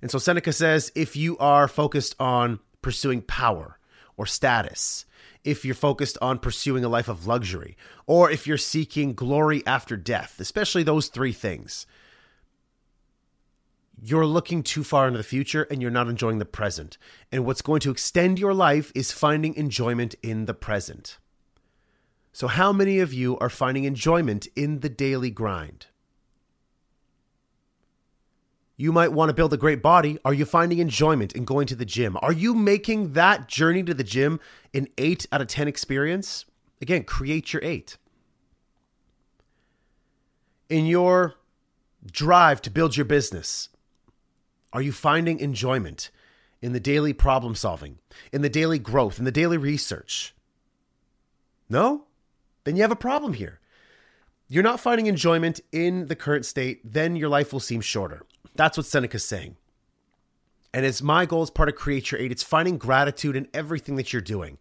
And 0.00 0.10
so 0.10 0.18
Seneca 0.18 0.54
says 0.54 0.90
if 0.94 1.14
you 1.14 1.36
are 1.36 1.68
focused 1.68 2.14
on 2.18 2.60
pursuing 2.80 3.20
power 3.20 3.78
or 4.16 4.24
status, 4.24 5.04
if 5.44 5.66
you're 5.66 5.74
focused 5.74 6.16
on 6.22 6.38
pursuing 6.38 6.86
a 6.86 6.88
life 6.88 7.08
of 7.08 7.26
luxury, 7.26 7.76
or 8.06 8.30
if 8.30 8.46
you're 8.46 8.56
seeking 8.56 9.12
glory 9.12 9.62
after 9.66 9.94
death, 9.94 10.40
especially 10.40 10.82
those 10.82 11.08
three 11.08 11.32
things. 11.32 11.86
You're 14.00 14.26
looking 14.26 14.62
too 14.62 14.84
far 14.84 15.08
into 15.08 15.18
the 15.18 15.24
future 15.24 15.66
and 15.70 15.82
you're 15.82 15.90
not 15.90 16.08
enjoying 16.08 16.38
the 16.38 16.44
present. 16.44 16.98
And 17.32 17.44
what's 17.44 17.62
going 17.62 17.80
to 17.80 17.90
extend 17.90 18.38
your 18.38 18.54
life 18.54 18.92
is 18.94 19.10
finding 19.10 19.54
enjoyment 19.54 20.14
in 20.22 20.46
the 20.46 20.54
present. 20.54 21.18
So, 22.32 22.46
how 22.46 22.72
many 22.72 23.00
of 23.00 23.12
you 23.12 23.36
are 23.38 23.48
finding 23.48 23.84
enjoyment 23.84 24.46
in 24.54 24.80
the 24.80 24.88
daily 24.88 25.30
grind? 25.30 25.86
You 28.76 28.92
might 28.92 29.12
want 29.12 29.28
to 29.30 29.34
build 29.34 29.52
a 29.52 29.56
great 29.56 29.82
body. 29.82 30.18
Are 30.24 30.32
you 30.32 30.44
finding 30.44 30.78
enjoyment 30.78 31.32
in 31.32 31.44
going 31.44 31.66
to 31.66 31.74
the 31.74 31.84
gym? 31.84 32.16
Are 32.22 32.32
you 32.32 32.54
making 32.54 33.14
that 33.14 33.48
journey 33.48 33.82
to 33.82 33.92
the 33.92 34.04
gym 34.04 34.38
an 34.72 34.86
8 34.96 35.26
out 35.32 35.40
of 35.40 35.48
10 35.48 35.66
experience? 35.66 36.44
Again, 36.80 37.02
create 37.02 37.52
your 37.52 37.64
8. 37.64 37.96
In 40.68 40.86
your 40.86 41.34
drive 42.06 42.62
to 42.62 42.70
build 42.70 42.96
your 42.96 43.04
business, 43.04 43.68
are 44.72 44.82
you 44.82 44.92
finding 44.92 45.40
enjoyment 45.40 46.10
in 46.60 46.72
the 46.72 46.80
daily 46.80 47.12
problem 47.12 47.54
solving, 47.54 47.98
in 48.32 48.42
the 48.42 48.48
daily 48.48 48.78
growth, 48.78 49.18
in 49.18 49.24
the 49.24 49.32
daily 49.32 49.56
research? 49.56 50.34
No? 51.68 52.04
Then 52.64 52.76
you 52.76 52.82
have 52.82 52.92
a 52.92 52.96
problem 52.96 53.34
here. 53.34 53.60
You're 54.48 54.62
not 54.62 54.80
finding 54.80 55.06
enjoyment 55.06 55.60
in 55.72 56.06
the 56.06 56.16
current 56.16 56.46
state, 56.46 56.80
then 56.84 57.16
your 57.16 57.28
life 57.28 57.52
will 57.52 57.60
seem 57.60 57.80
shorter. 57.80 58.22
That's 58.54 58.76
what 58.76 58.86
Seneca's 58.86 59.24
saying. 59.24 59.56
And 60.72 60.84
it's 60.84 61.02
my 61.02 61.26
goal 61.26 61.42
as 61.42 61.50
part 61.50 61.68
of 61.68 61.74
Create 61.74 62.10
Your 62.10 62.20
Eight. 62.20 62.32
It's 62.32 62.42
finding 62.42 62.78
gratitude 62.78 63.36
in 63.36 63.48
everything 63.54 63.96
that 63.96 64.12
you're 64.12 64.22
doing. 64.22 64.58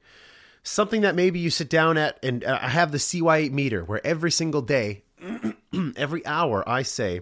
Something 0.64 1.02
that 1.02 1.16
maybe 1.16 1.40
you 1.40 1.50
sit 1.50 1.70
down 1.70 1.98
at, 1.98 2.20
and 2.24 2.44
uh, 2.44 2.60
I 2.62 2.70
have 2.70 2.92
the 2.92 2.98
CY8 2.98 3.52
meter 3.52 3.84
where 3.84 4.06
every 4.06 4.32
single 4.32 4.62
day, 4.62 5.04
every 5.96 6.26
hour, 6.26 6.68
I 6.68 6.82
say, 6.82 7.22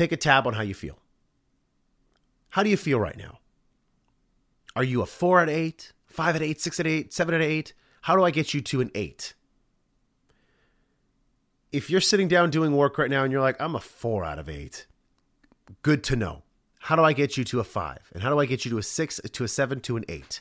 take 0.00 0.12
a 0.12 0.16
tab 0.16 0.46
on 0.46 0.54
how 0.54 0.62
you 0.62 0.72
feel. 0.72 0.98
How 2.50 2.62
do 2.62 2.70
you 2.70 2.76
feel 2.76 2.98
right 2.98 3.18
now? 3.18 3.38
Are 4.74 4.82
you 4.84 5.02
a 5.02 5.06
four 5.06 5.40
at 5.40 5.50
eight, 5.50 5.92
five 6.06 6.34
at 6.36 6.42
eight, 6.42 6.60
six 6.60 6.80
at 6.80 6.86
eight, 6.86 7.12
seven 7.12 7.34
at 7.34 7.42
eight? 7.42 7.74
How 8.02 8.16
do 8.16 8.24
I 8.24 8.30
get 8.30 8.54
you 8.54 8.62
to 8.62 8.80
an 8.80 8.90
eight? 8.94 9.34
If 11.70 11.90
you're 11.90 12.00
sitting 12.00 12.28
down 12.28 12.50
doing 12.50 12.74
work 12.76 12.96
right 12.96 13.10
now 13.10 13.24
and 13.24 13.30
you're 13.30 13.42
like, 13.42 13.60
I'm 13.60 13.74
a 13.74 13.80
four 13.80 14.24
out 14.24 14.38
of 14.38 14.48
eight, 14.48 14.86
good 15.82 16.02
to 16.04 16.16
know. 16.16 16.42
How 16.80 16.96
do 16.96 17.04
I 17.04 17.12
get 17.12 17.36
you 17.36 17.44
to 17.44 17.60
a 17.60 17.64
five? 17.64 18.10
And 18.14 18.22
how 18.22 18.30
do 18.30 18.40
I 18.40 18.46
get 18.46 18.64
you 18.64 18.70
to 18.70 18.78
a 18.78 18.82
six, 18.82 19.20
to 19.20 19.44
a 19.44 19.48
seven, 19.48 19.80
to 19.80 19.98
an 19.98 20.04
eight? 20.08 20.40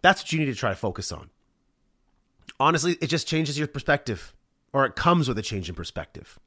That's 0.00 0.22
what 0.22 0.32
you 0.32 0.38
need 0.38 0.46
to 0.46 0.54
try 0.54 0.70
to 0.70 0.76
focus 0.76 1.10
on. 1.10 1.30
Honestly, 2.60 2.96
it 3.00 3.08
just 3.08 3.26
changes 3.26 3.58
your 3.58 3.66
perspective, 3.66 4.32
or 4.72 4.86
it 4.86 4.94
comes 4.94 5.26
with 5.26 5.36
a 5.38 5.42
change 5.42 5.68
in 5.68 5.74
perspective. 5.74 6.38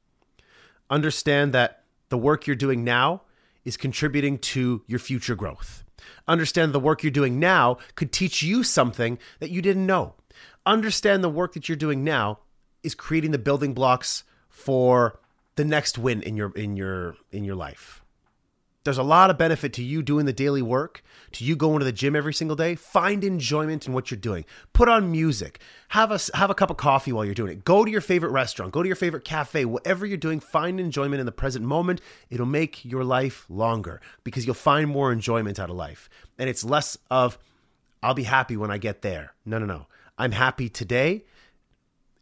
Understand 0.89 1.53
that 1.53 1.83
the 2.09 2.17
work 2.17 2.47
you're 2.47 2.55
doing 2.55 2.83
now 2.83 3.21
is 3.65 3.77
contributing 3.77 4.37
to 4.39 4.83
your 4.87 4.99
future 4.99 5.35
growth. 5.35 5.83
Understand 6.27 6.73
the 6.73 6.79
work 6.79 7.03
you're 7.03 7.11
doing 7.11 7.39
now 7.39 7.77
could 7.95 8.11
teach 8.11 8.41
you 8.41 8.63
something 8.63 9.19
that 9.39 9.51
you 9.51 9.61
didn't 9.61 9.85
know. 9.85 10.15
Understand 10.65 11.23
the 11.23 11.29
work 11.29 11.53
that 11.53 11.67
you're 11.67 11.75
doing 11.75 12.03
now 12.03 12.39
is 12.83 12.95
creating 12.95 13.31
the 13.31 13.37
building 13.37 13.73
blocks 13.73 14.23
for 14.49 15.19
the 15.55 15.65
next 15.65 15.97
win 15.97 16.21
in 16.21 16.37
your 16.37 16.51
in 16.51 16.75
your 16.75 17.15
in 17.31 17.43
your 17.43 17.55
life. 17.55 18.03
There's 18.89 18.97
a 18.97 19.03
lot 19.03 19.29
of 19.29 19.37
benefit 19.37 19.71
to 19.73 19.83
you 19.83 20.01
doing 20.01 20.25
the 20.25 20.33
daily 20.33 20.63
work, 20.63 21.03
to 21.33 21.43
you 21.43 21.55
going 21.55 21.77
to 21.77 21.85
the 21.85 21.91
gym 21.91 22.15
every 22.15 22.33
single 22.33 22.55
day. 22.55 22.73
Find 22.73 23.23
enjoyment 23.23 23.85
in 23.85 23.93
what 23.93 24.09
you're 24.09 24.19
doing. 24.19 24.45
Put 24.73 24.89
on 24.89 25.11
music. 25.11 25.61
Have 25.89 26.11
a 26.11 26.19
have 26.33 26.49
a 26.49 26.55
cup 26.55 26.71
of 26.71 26.77
coffee 26.77 27.11
while 27.11 27.23
you're 27.23 27.35
doing 27.35 27.51
it. 27.51 27.63
Go 27.63 27.85
to 27.85 27.91
your 27.91 28.01
favorite 28.01 28.31
restaurant. 28.31 28.71
Go 28.71 28.81
to 28.81 28.89
your 28.89 28.95
favorite 28.95 29.23
cafe. 29.23 29.63
Whatever 29.63 30.07
you're 30.07 30.17
doing, 30.17 30.39
find 30.39 30.79
enjoyment 30.79 31.19
in 31.19 31.27
the 31.27 31.31
present 31.31 31.63
moment. 31.63 32.01
It'll 32.31 32.47
make 32.47 32.83
your 32.83 33.03
life 33.03 33.45
longer 33.47 34.01
because 34.23 34.47
you'll 34.47 34.55
find 34.55 34.89
more 34.89 35.11
enjoyment 35.11 35.59
out 35.59 35.69
of 35.69 35.75
life. 35.75 36.09
And 36.39 36.49
it's 36.49 36.63
less 36.63 36.97
of 37.11 37.37
I'll 38.01 38.15
be 38.15 38.23
happy 38.23 38.57
when 38.57 38.71
I 38.71 38.79
get 38.79 39.03
there. 39.03 39.35
No, 39.45 39.59
no, 39.59 39.67
no. 39.67 39.85
I'm 40.17 40.31
happy 40.31 40.67
today 40.67 41.25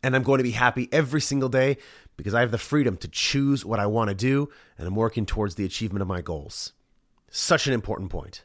and 0.04 0.18
I'm 0.18 0.24
going 0.24 0.40
to 0.40 0.44
be 0.44 0.52
happy 0.52 0.90
every 0.92 1.22
single 1.22 1.48
day 1.50 1.78
because 2.18 2.34
I 2.34 2.42
have 2.42 2.52
the 2.52 2.58
freedom 2.58 2.98
to 2.98 3.08
choose 3.08 3.64
what 3.64 3.80
I 3.80 3.86
want 3.86 4.10
to 4.10 4.16
do 4.16 4.50
and 4.78 4.88
I'm 4.88 4.96
working 4.96 5.26
towards 5.26 5.56
the 5.56 5.66
achievement 5.66 6.02
of 6.02 6.08
my 6.08 6.22
goals. 6.22 6.74
Such 7.30 7.68
an 7.68 7.74
important 7.74 8.10
point. 8.10 8.44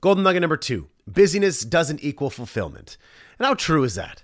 Golden 0.00 0.22
nugget 0.22 0.40
number 0.40 0.56
two 0.56 0.88
busyness 1.06 1.64
doesn't 1.64 2.04
equal 2.04 2.30
fulfillment. 2.30 2.96
And 3.38 3.46
how 3.46 3.54
true 3.54 3.82
is 3.82 3.96
that? 3.96 4.22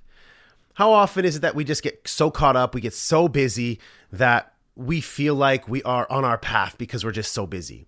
How 0.75 0.93
often 0.93 1.25
is 1.25 1.37
it 1.37 1.43
that 1.43 1.55
we 1.55 1.65
just 1.65 1.83
get 1.83 2.07
so 2.07 2.31
caught 2.31 2.55
up, 2.55 2.75
we 2.75 2.81
get 2.81 2.95
so 2.95 3.29
busy 3.29 3.81
that 4.13 4.53
we 4.77 5.01
feel 5.01 5.35
like 5.35 5.67
we 5.67 5.83
are 5.83 6.07
on 6.11 6.25
our 6.25 6.39
path 6.39 6.77
because 6.79 7.05
we're 7.05 7.13
just 7.13 7.33
so 7.33 7.47
busy? 7.47 7.87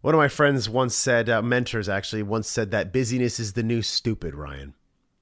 One 0.00 0.14
of 0.14 0.18
my 0.18 0.28
friends 0.28 0.68
once 0.68 0.94
said, 0.94 1.30
uh, 1.30 1.40
mentors 1.40 1.88
actually, 1.88 2.22
once 2.22 2.48
said 2.48 2.70
that 2.72 2.92
busyness 2.92 3.40
is 3.40 3.54
the 3.54 3.62
new 3.62 3.80
stupid, 3.80 4.34
Ryan. 4.34 4.74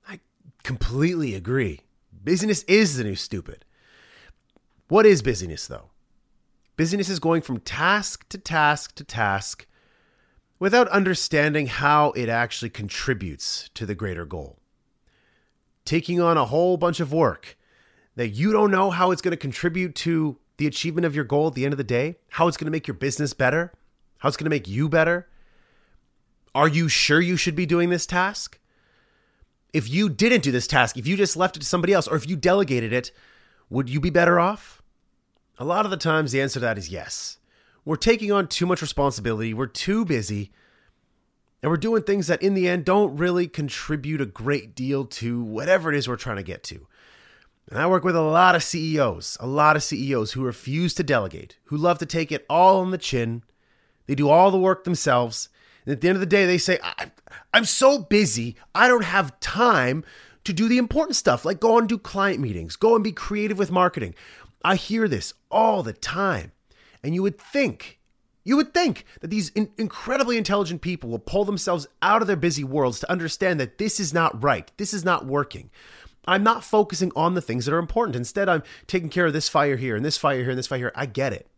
I 0.09 0.21
completely 0.65 1.35
agree. 1.35 1.83
Busyness 2.13 2.65
is 2.65 2.97
the 2.97 3.05
new 3.05 3.15
stupid. 3.15 3.65
What 4.93 5.07
is 5.07 5.23
busyness, 5.23 5.67
though? 5.69 5.89
Busyness 6.77 7.09
is 7.09 7.19
going 7.19 7.41
from 7.41 7.61
task 7.61 8.29
to 8.29 8.37
task 8.37 8.95
to 8.97 9.05
task 9.05 9.67
without 10.59 10.87
understanding 10.89 11.67
how 11.67 12.11
it 12.11 12.29
actually 12.29 12.69
contributes 12.69 13.71
to 13.73 13.87
the 13.87 13.95
greater 13.95 14.27
goal. 14.27 14.59
Taking 15.87 16.21
on 16.21 16.37
a 16.37 16.45
whole 16.45 16.77
bunch 16.77 17.01
of 17.01 17.11
work 17.11 17.57
that 18.17 18.29
you 18.29 18.53
don't 18.53 18.71
know 18.71 18.91
how 18.91 19.13
it's 19.13 19.23
going 19.23 19.31
to 19.31 19.39
contribute 19.39 19.95
to 19.95 20.37
the 20.59 20.67
achievement 20.67 21.07
of 21.07 21.15
your 21.15 21.25
goal 21.25 21.47
at 21.47 21.55
the 21.55 21.65
end 21.65 21.73
of 21.73 21.79
the 21.79 21.85
day, 21.85 22.17
how 22.29 22.47
it's 22.47 22.59
going 22.59 22.67
to 22.67 22.71
make 22.71 22.87
your 22.87 22.95
business 22.95 23.33
better, 23.33 23.73
how 24.19 24.29
it's 24.29 24.37
going 24.37 24.45
to 24.45 24.51
make 24.51 24.69
you 24.69 24.91
better. 24.91 25.27
Are 26.55 26.69
you 26.69 26.91
sure 26.91 27.19
you 27.19 27.39
should 27.39 27.57
be 27.57 27.65
doing 27.65 27.89
this 27.89 28.05
task? 28.05 28.59
If 29.73 29.89
you 29.89 30.11
didn't 30.11 30.43
do 30.43 30.53
this 30.53 30.67
task, 30.67 30.99
if 30.99 31.07
you 31.07 31.17
just 31.17 31.35
left 31.35 31.57
it 31.57 31.61
to 31.61 31.67
somebody 31.67 31.95
else, 31.95 32.07
or 32.07 32.17
if 32.17 32.29
you 32.29 32.37
delegated 32.37 32.93
it, 32.93 33.11
would 33.71 33.89
you 33.89 33.99
be 33.99 34.11
better 34.11 34.39
off? 34.39 34.82
A 35.63 35.65
lot 35.65 35.85
of 35.85 35.93
the 35.93 35.97
times, 35.97 36.33
the 36.33 36.41
answer 36.41 36.55
to 36.55 36.61
that 36.65 36.77
is 36.77 36.89
yes. 36.89 37.39
We're 37.85 37.95
taking 37.95 38.33
on 38.33 38.49
too 38.49 38.67
much 38.67 38.83
responsibility, 38.83 39.55
we're 39.55 39.67
too 39.67 40.05
busy, 40.05 40.51
and 41.63 41.71
we're 41.71 41.77
doing 41.77 42.03
things 42.03 42.27
that 42.27 42.43
in 42.43 42.55
the 42.55 42.69
end 42.69 42.85
don't 42.85 43.17
really 43.17 43.47
contribute 43.47 44.21
a 44.21 44.27
great 44.27 44.75
deal 44.75 45.05
to 45.05 45.41
whatever 45.41 45.89
it 45.89 45.97
is 45.97 46.09
we're 46.09 46.17
trying 46.17 46.39
to 46.39 46.43
get 46.43 46.65
to. 46.65 46.89
And 47.71 47.79
I 47.79 47.87
work 47.87 48.03
with 48.03 48.17
a 48.17 48.23
lot 48.23 48.57
of 48.57 48.65
CEOs, 48.65 49.37
a 49.39 49.47
lot 49.47 49.77
of 49.77 49.85
CEOs 49.85 50.33
who 50.33 50.43
refuse 50.43 50.95
to 50.95 51.05
delegate, 51.05 51.59
who 51.67 51.77
love 51.77 51.99
to 51.99 52.07
take 52.07 52.33
it 52.33 52.45
all 52.51 52.81
on 52.81 52.91
the 52.91 52.99
chin. 52.99 53.45
They 54.09 54.17
do 54.17 54.29
all 54.29 54.51
the 54.51 54.59
work 54.59 54.83
themselves. 54.83 55.49
And 55.87 55.93
at 55.93 56.01
the 56.01 56.09
end 56.09 56.17
of 56.17 56.21
the 56.21 56.27
day, 56.27 56.45
they 56.45 56.59
say, 56.59 56.81
I'm 57.55 57.67
so 57.67 58.01
busy, 58.01 58.57
I 58.75 58.89
don't 58.89 59.05
have 59.05 59.39
time 59.39 60.05
to 60.45 60.53
do 60.53 60.69
the 60.69 60.79
important 60.79 61.17
stuff, 61.17 61.45
like 61.45 61.61
go 61.61 61.79
and 61.79 61.89
do 61.89 61.99
client 61.99 62.41
meetings, 62.41 62.75
go 62.75 62.95
and 62.95 63.05
be 63.05 63.13
creative 63.13 63.59
with 63.59 63.71
marketing. 63.71 64.15
I 64.65 64.77
hear 64.77 65.09
this 65.09 65.35
all 65.51 65.83
the 65.83 65.93
time. 65.93 66.53
And 67.03 67.15
you 67.15 67.23
would 67.23 67.39
think, 67.39 67.99
you 68.45 68.57
would 68.57 68.73
think 68.73 69.05
that 69.21 69.29
these 69.29 69.51
in- 69.51 69.73
incredibly 69.77 70.37
intelligent 70.39 70.81
people 70.81 71.11
will 71.11 71.19
pull 71.19 71.45
themselves 71.45 71.87
out 72.01 72.23
of 72.23 72.29
their 72.29 72.37
busy 72.37 72.65
worlds 72.65 73.01
to 73.01 73.11
understand 73.11 73.59
that 73.61 73.79
this 73.79 73.99
is 73.99 74.15
not 74.15 74.43
right. 74.43 74.71
This 74.77 74.95
is 74.95 75.05
not 75.05 75.27
working. 75.27 75.71
I'm 76.25 76.45
not 76.45 76.63
focusing 76.63 77.11
on 77.17 77.35
the 77.35 77.41
things 77.41 77.65
that 77.67 77.75
are 77.75 77.79
important. 77.79 78.15
Instead, 78.15 78.49
I'm 78.49 78.63
taking 78.87 79.09
care 79.09 79.27
of 79.27 79.33
this 79.33 79.49
fire 79.49 79.77
here 79.77 79.97
and 79.97 80.05
this 80.05 80.17
fire 80.17 80.41
here 80.41 80.51
and 80.51 80.59
this 80.59 80.69
fire 80.69 80.79
here. 80.79 80.93
I 80.95 81.07
get 81.07 81.33
it. 81.33 81.49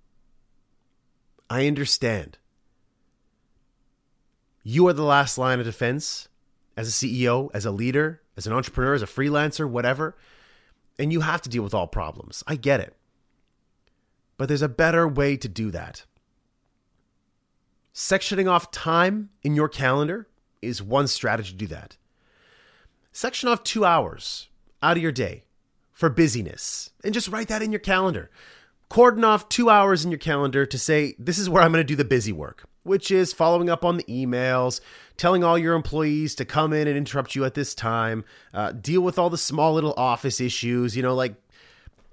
I 1.50 1.66
understand. 1.66 2.38
You 4.62 4.88
are 4.88 4.94
the 4.94 5.02
last 5.02 5.36
line 5.36 5.58
of 5.58 5.66
defense 5.66 6.28
as 6.74 6.88
a 6.88 6.90
CEO, 6.90 7.50
as 7.52 7.66
a 7.66 7.70
leader, 7.70 8.22
as 8.38 8.46
an 8.46 8.54
entrepreneur, 8.54 8.94
as 8.94 9.02
a 9.02 9.06
freelancer, 9.06 9.68
whatever 9.68 10.16
and 10.98 11.12
you 11.12 11.20
have 11.20 11.42
to 11.42 11.48
deal 11.48 11.62
with 11.62 11.74
all 11.74 11.86
problems. 11.86 12.42
I 12.46 12.56
get 12.56 12.80
it. 12.80 12.94
But 14.36 14.48
there's 14.48 14.62
a 14.62 14.68
better 14.68 15.06
way 15.06 15.36
to 15.36 15.48
do 15.48 15.70
that. 15.70 16.04
Sectioning 17.94 18.50
off 18.50 18.70
time 18.70 19.30
in 19.42 19.54
your 19.54 19.68
calendar 19.68 20.28
is 20.60 20.82
one 20.82 21.06
strategy 21.06 21.52
to 21.52 21.56
do 21.56 21.66
that. 21.68 21.96
Section 23.12 23.48
off 23.48 23.62
two 23.62 23.84
hours 23.84 24.48
out 24.82 24.96
of 24.96 25.02
your 25.02 25.12
day 25.12 25.44
for 25.92 26.10
busyness 26.10 26.90
and 27.04 27.14
just 27.14 27.28
write 27.28 27.48
that 27.48 27.62
in 27.62 27.70
your 27.70 27.78
calendar. 27.78 28.30
Cordon 28.88 29.24
off 29.24 29.48
two 29.48 29.70
hours 29.70 30.04
in 30.04 30.10
your 30.10 30.18
calendar 30.18 30.66
to 30.66 30.78
say, 30.78 31.14
this 31.18 31.38
is 31.38 31.48
where 31.48 31.62
I'm 31.62 31.72
going 31.72 31.80
to 31.80 31.84
do 31.84 31.96
the 31.96 32.04
busy 32.04 32.32
work 32.32 32.68
which 32.84 33.10
is 33.10 33.32
following 33.32 33.68
up 33.68 33.84
on 33.84 33.96
the 33.96 34.04
emails, 34.04 34.80
telling 35.16 35.44
all 35.44 35.56
your 35.56 35.74
employees 35.74 36.34
to 36.36 36.44
come 36.44 36.72
in 36.72 36.88
and 36.88 36.96
interrupt 36.96 37.34
you 37.34 37.44
at 37.44 37.54
this 37.54 37.74
time, 37.74 38.24
uh, 38.52 38.72
deal 38.72 39.00
with 39.00 39.18
all 39.18 39.30
the 39.30 39.38
small 39.38 39.74
little 39.74 39.94
office 39.96 40.40
issues, 40.40 40.96
you 40.96 41.02
know, 41.02 41.14
like 41.14 41.34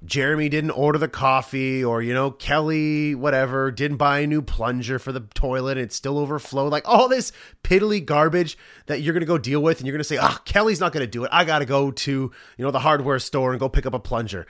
Jeremy 0.04 0.50
didn't 0.50 0.72
order 0.72 0.98
the 0.98 1.08
coffee, 1.08 1.84
or, 1.84 2.02
you 2.02 2.14
know, 2.14 2.32
Kelly, 2.32 3.14
whatever, 3.14 3.70
didn't 3.70 3.98
buy 3.98 4.20
a 4.20 4.28
new 4.28 4.42
plunger 4.42 4.98
for 4.98 5.12
the 5.12 5.20
toilet 5.20 5.78
and 5.78 5.82
it's 5.82 5.96
still 5.96 6.18
overflowed. 6.18 6.72
Like 6.72 6.88
all 6.88 7.08
this 7.08 7.32
piddly 7.64 8.04
garbage 8.04 8.58
that 8.88 9.02
you're 9.02 9.14
going 9.14 9.22
to 9.22 9.28
go 9.28 9.38
deal 9.38 9.62
with, 9.62 9.78
and 9.78 9.86
you're 9.86 9.94
going 9.94 10.00
to 10.00 10.04
say, 10.04 10.18
oh, 10.20 10.38
Kelly's 10.46 10.80
not 10.80 10.92
going 10.92 11.06
to 11.06 11.12
do 11.12 11.24
it. 11.24 11.30
I 11.32 11.46
got 11.46 11.60
to 11.60 11.66
go 11.66 11.92
to, 11.92 12.12
you 12.12 12.66
know, 12.66 12.72
the 12.72 12.80
hardware 12.80 13.20
store 13.20 13.52
and 13.52 13.60
go 13.60 13.70
pick 13.70 13.86
up 13.86 13.94
a 13.94 14.00
plunger. 14.00 14.48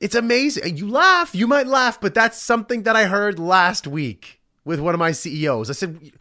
It's 0.00 0.14
amazing. 0.14 0.76
You 0.76 0.88
laugh, 0.88 1.34
you 1.34 1.48
might 1.48 1.66
laugh, 1.66 2.00
but 2.00 2.14
that's 2.14 2.40
something 2.40 2.84
that 2.84 2.94
I 2.94 3.06
heard 3.06 3.40
last 3.40 3.88
week 3.88 4.40
with 4.64 4.78
one 4.78 4.94
of 4.94 5.00
my 5.00 5.10
CEOs. 5.10 5.70
I 5.70 5.72
said, 5.72 6.12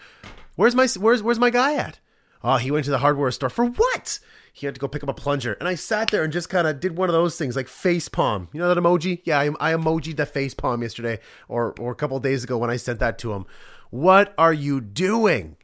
"Where's 0.57 0.75
my 0.75 0.87
where's 0.99 1.23
where's 1.23 1.39
my 1.39 1.49
guy 1.49 1.75
at?" 1.75 1.99
Oh, 2.43 2.57
he 2.57 2.71
went 2.71 2.85
to 2.85 2.91
the 2.91 2.99
hardware 2.99 3.31
store 3.31 3.49
for 3.49 3.65
what? 3.65 4.19
He 4.51 4.65
had 4.65 4.75
to 4.75 4.79
go 4.79 4.87
pick 4.87 5.03
up 5.03 5.09
a 5.09 5.13
plunger, 5.13 5.53
and 5.53 5.67
I 5.67 5.75
sat 5.75 6.09
there 6.09 6.23
and 6.23 6.33
just 6.33 6.49
kind 6.49 6.67
of 6.67 6.79
did 6.79 6.97
one 6.97 7.09
of 7.09 7.13
those 7.13 7.37
things 7.37 7.55
like 7.55 7.67
face 7.67 8.09
palm. 8.09 8.49
You 8.51 8.59
know 8.59 8.73
that 8.73 8.81
emoji? 8.81 9.21
Yeah, 9.23 9.39
I, 9.39 9.49
I 9.59 9.73
emojied 9.73 10.17
the 10.17 10.25
face 10.25 10.53
palm 10.53 10.81
yesterday 10.81 11.19
or 11.47 11.75
or 11.79 11.91
a 11.91 11.95
couple 11.95 12.19
days 12.19 12.43
ago 12.43 12.57
when 12.57 12.69
I 12.69 12.77
sent 12.77 12.99
that 12.99 13.17
to 13.19 13.33
him. 13.33 13.45
What 13.91 14.33
are 14.37 14.53
you 14.53 14.81
doing? 14.81 15.57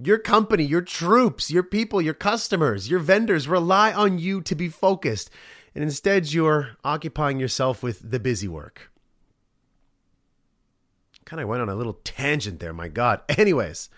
Your 0.00 0.18
company, 0.18 0.64
your 0.64 0.82
troops, 0.82 1.50
your 1.50 1.62
people, 1.62 2.00
your 2.00 2.14
customers, 2.14 2.88
your 2.88 3.00
vendors 3.00 3.48
rely 3.48 3.92
on 3.92 4.18
you 4.18 4.40
to 4.42 4.54
be 4.54 4.68
focused. 4.68 5.30
And 5.74 5.82
instead, 5.82 6.32
you're 6.32 6.76
occupying 6.84 7.40
yourself 7.40 7.82
with 7.82 8.10
the 8.10 8.20
busy 8.20 8.48
work 8.48 8.90
kind 11.26 11.42
of 11.42 11.48
went 11.48 11.60
on 11.60 11.68
a 11.68 11.74
little 11.74 11.98
tangent 12.04 12.60
there, 12.60 12.72
my 12.72 12.88
God. 12.88 13.20
Anyways, 13.28 13.90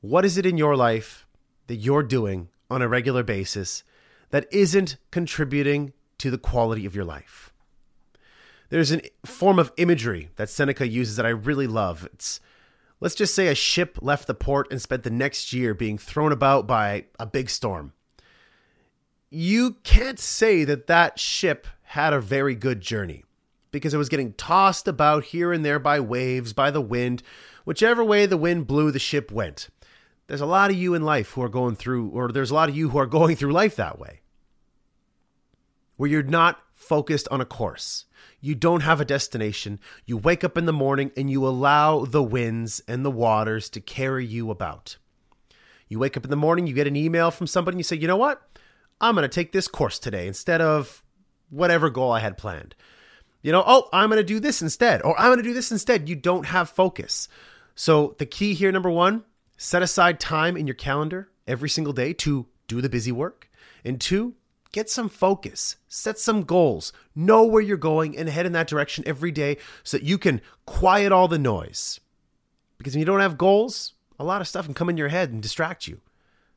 what 0.00 0.24
is 0.24 0.36
it 0.36 0.46
in 0.46 0.58
your 0.58 0.74
life 0.74 1.26
that 1.68 1.76
you're 1.76 2.02
doing 2.02 2.48
on 2.68 2.82
a 2.82 2.88
regular 2.88 3.22
basis 3.22 3.84
that 4.30 4.52
isn't 4.52 4.96
contributing 5.12 5.92
to 6.18 6.30
the 6.30 6.38
quality 6.38 6.84
of 6.86 6.96
your 6.96 7.04
life? 7.04 7.52
There's 8.70 8.92
a 8.92 9.00
form 9.24 9.58
of 9.58 9.72
imagery 9.76 10.30
that 10.36 10.50
Seneca 10.50 10.86
uses 10.86 11.16
that 11.16 11.26
I 11.26 11.30
really 11.30 11.66
love. 11.66 12.08
It's 12.12 12.40
let's 13.00 13.14
just 13.14 13.34
say 13.34 13.48
a 13.48 13.54
ship 13.54 13.98
left 14.02 14.26
the 14.26 14.34
port 14.34 14.68
and 14.70 14.80
spent 14.80 15.04
the 15.04 15.10
next 15.10 15.52
year 15.52 15.74
being 15.74 15.96
thrown 15.96 16.32
about 16.32 16.66
by 16.66 17.06
a 17.18 17.26
big 17.26 17.48
storm. 17.48 17.92
You 19.30 19.76
can't 19.84 20.18
say 20.18 20.64
that 20.64 20.86
that 20.86 21.18
ship 21.18 21.66
had 21.82 22.12
a 22.12 22.20
very 22.20 22.54
good 22.54 22.80
journey 22.80 23.24
because 23.70 23.94
it 23.94 23.98
was 23.98 24.08
getting 24.08 24.32
tossed 24.34 24.88
about 24.88 25.24
here 25.24 25.52
and 25.52 25.64
there 25.64 25.78
by 25.78 26.00
waves, 26.00 26.52
by 26.52 26.70
the 26.70 26.80
wind. 26.80 27.22
Whichever 27.64 28.04
way 28.04 28.26
the 28.26 28.36
wind 28.36 28.66
blew, 28.66 28.90
the 28.90 28.98
ship 28.98 29.30
went. 29.30 29.68
There's 30.26 30.40
a 30.40 30.46
lot 30.46 30.70
of 30.70 30.76
you 30.76 30.94
in 30.94 31.02
life 31.02 31.30
who 31.30 31.42
are 31.42 31.48
going 31.48 31.76
through, 31.76 32.08
or 32.10 32.28
there's 32.28 32.50
a 32.50 32.54
lot 32.54 32.68
of 32.68 32.76
you 32.76 32.90
who 32.90 32.98
are 32.98 33.06
going 33.06 33.36
through 33.36 33.52
life 33.52 33.76
that 33.76 33.98
way, 33.98 34.20
where 35.96 36.10
you're 36.10 36.22
not 36.22 36.60
focused 36.74 37.28
on 37.30 37.40
a 37.40 37.46
course. 37.46 38.04
You 38.40 38.54
don't 38.54 38.82
have 38.82 39.00
a 39.00 39.04
destination. 39.04 39.80
You 40.04 40.16
wake 40.16 40.44
up 40.44 40.56
in 40.56 40.66
the 40.66 40.72
morning 40.72 41.10
and 41.16 41.30
you 41.30 41.46
allow 41.46 42.04
the 42.04 42.22
winds 42.22 42.80
and 42.86 43.04
the 43.04 43.10
waters 43.10 43.68
to 43.70 43.80
carry 43.80 44.24
you 44.24 44.50
about. 44.50 44.96
You 45.88 45.98
wake 45.98 46.16
up 46.16 46.24
in 46.24 46.30
the 46.30 46.36
morning, 46.36 46.66
you 46.66 46.74
get 46.74 46.86
an 46.86 46.96
email 46.96 47.30
from 47.30 47.46
somebody, 47.46 47.74
and 47.74 47.80
you 47.80 47.84
say, 47.84 47.96
you 47.96 48.06
know 48.06 48.16
what? 48.16 48.42
I'm 49.00 49.14
going 49.14 49.22
to 49.22 49.34
take 49.34 49.52
this 49.52 49.68
course 49.68 49.98
today 49.98 50.26
instead 50.26 50.60
of 50.60 51.02
whatever 51.50 51.88
goal 51.88 52.12
I 52.12 52.20
had 52.20 52.36
planned. 52.36 52.74
You 53.42 53.52
know, 53.52 53.62
oh, 53.66 53.88
I'm 53.92 54.08
going 54.08 54.18
to 54.18 54.24
do 54.24 54.40
this 54.40 54.62
instead, 54.62 55.02
or 55.02 55.18
I'm 55.18 55.28
going 55.28 55.38
to 55.38 55.44
do 55.44 55.54
this 55.54 55.70
instead. 55.70 56.08
You 56.08 56.16
don't 56.16 56.46
have 56.46 56.70
focus. 56.70 57.28
So, 57.74 58.16
the 58.18 58.26
key 58.26 58.54
here, 58.54 58.72
number 58.72 58.90
one, 58.90 59.24
set 59.56 59.82
aside 59.82 60.18
time 60.18 60.56
in 60.56 60.66
your 60.66 60.74
calendar 60.74 61.30
every 61.46 61.68
single 61.68 61.92
day 61.92 62.12
to 62.14 62.46
do 62.66 62.80
the 62.80 62.88
busy 62.88 63.12
work. 63.12 63.48
And 63.84 64.00
two, 64.00 64.34
get 64.72 64.90
some 64.90 65.08
focus, 65.08 65.76
set 65.88 66.18
some 66.18 66.42
goals, 66.42 66.92
know 67.14 67.44
where 67.44 67.62
you're 67.62 67.76
going, 67.76 68.16
and 68.16 68.28
head 68.28 68.46
in 68.46 68.52
that 68.52 68.66
direction 68.66 69.04
every 69.06 69.30
day 69.30 69.56
so 69.82 69.96
that 69.96 70.04
you 70.04 70.18
can 70.18 70.40
quiet 70.66 71.12
all 71.12 71.28
the 71.28 71.38
noise. 71.38 72.00
Because 72.76 72.94
when 72.94 73.00
you 73.00 73.06
don't 73.06 73.20
have 73.20 73.38
goals, 73.38 73.94
a 74.18 74.24
lot 74.24 74.40
of 74.40 74.48
stuff 74.48 74.64
can 74.64 74.74
come 74.74 74.88
in 74.88 74.96
your 74.96 75.08
head 75.08 75.30
and 75.30 75.42
distract 75.42 75.86
you. 75.86 76.00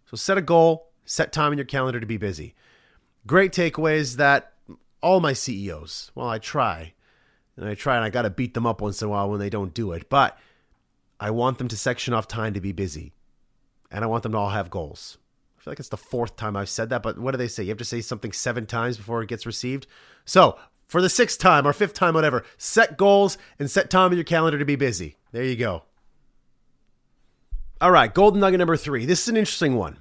So 0.05 0.17
set 0.17 0.37
a 0.37 0.41
goal, 0.41 0.89
set 1.05 1.31
time 1.31 1.51
in 1.51 1.57
your 1.57 1.65
calendar 1.65 1.99
to 1.99 2.05
be 2.05 2.17
busy. 2.17 2.55
Great 3.25 3.51
takeaways 3.51 4.17
that 4.17 4.50
all 5.01 5.19
my 5.19 5.33
CEOs, 5.33 6.11
well, 6.15 6.27
I 6.27 6.39
try, 6.39 6.93
and 7.57 7.67
I 7.67 7.75
try 7.75 7.95
and 7.95 8.05
I 8.05 8.09
got 8.09 8.23
to 8.23 8.29
beat 8.29 8.53
them 8.53 8.65
up 8.65 8.81
once 8.81 9.01
in 9.01 9.07
a 9.07 9.11
while 9.11 9.29
when 9.29 9.39
they 9.39 9.49
don't 9.49 9.73
do 9.73 9.91
it, 9.91 10.09
but 10.09 10.37
I 11.19 11.31
want 11.31 11.57
them 11.57 11.67
to 11.67 11.77
section 11.77 12.13
off 12.13 12.27
time 12.27 12.53
to 12.53 12.61
be 12.61 12.71
busy. 12.71 13.13
And 13.91 14.03
I 14.03 14.07
want 14.07 14.23
them 14.23 14.31
to 14.31 14.37
all 14.37 14.49
have 14.49 14.69
goals. 14.69 15.17
I 15.59 15.63
feel 15.63 15.71
like 15.71 15.79
it's 15.79 15.89
the 15.89 15.97
fourth 15.97 16.37
time 16.37 16.55
I've 16.55 16.69
said 16.69 16.89
that, 16.89 17.03
but 17.03 17.19
what 17.19 17.31
do 17.31 17.37
they 17.37 17.47
say? 17.47 17.63
You 17.63 17.69
have 17.69 17.77
to 17.77 17.85
say 17.85 18.01
something 18.01 18.31
seven 18.31 18.65
times 18.65 18.97
before 18.97 19.21
it 19.21 19.29
gets 19.29 19.45
received. 19.45 19.85
So, 20.25 20.57
for 20.87 21.01
the 21.01 21.09
sixth 21.09 21.39
time 21.39 21.67
or 21.67 21.73
fifth 21.73 21.93
time, 21.93 22.15
whatever, 22.15 22.43
set 22.57 22.97
goals 22.97 23.37
and 23.59 23.69
set 23.69 23.89
time 23.89 24.11
in 24.11 24.17
your 24.17 24.25
calendar 24.25 24.57
to 24.57 24.65
be 24.65 24.75
busy. 24.75 25.17
There 25.31 25.43
you 25.43 25.55
go. 25.55 25.83
All 27.79 27.91
right, 27.91 28.13
golden 28.13 28.39
nugget 28.39 28.59
number 28.59 28.75
three. 28.75 29.05
This 29.05 29.21
is 29.21 29.27
an 29.27 29.37
interesting 29.37 29.75
one. 29.75 29.99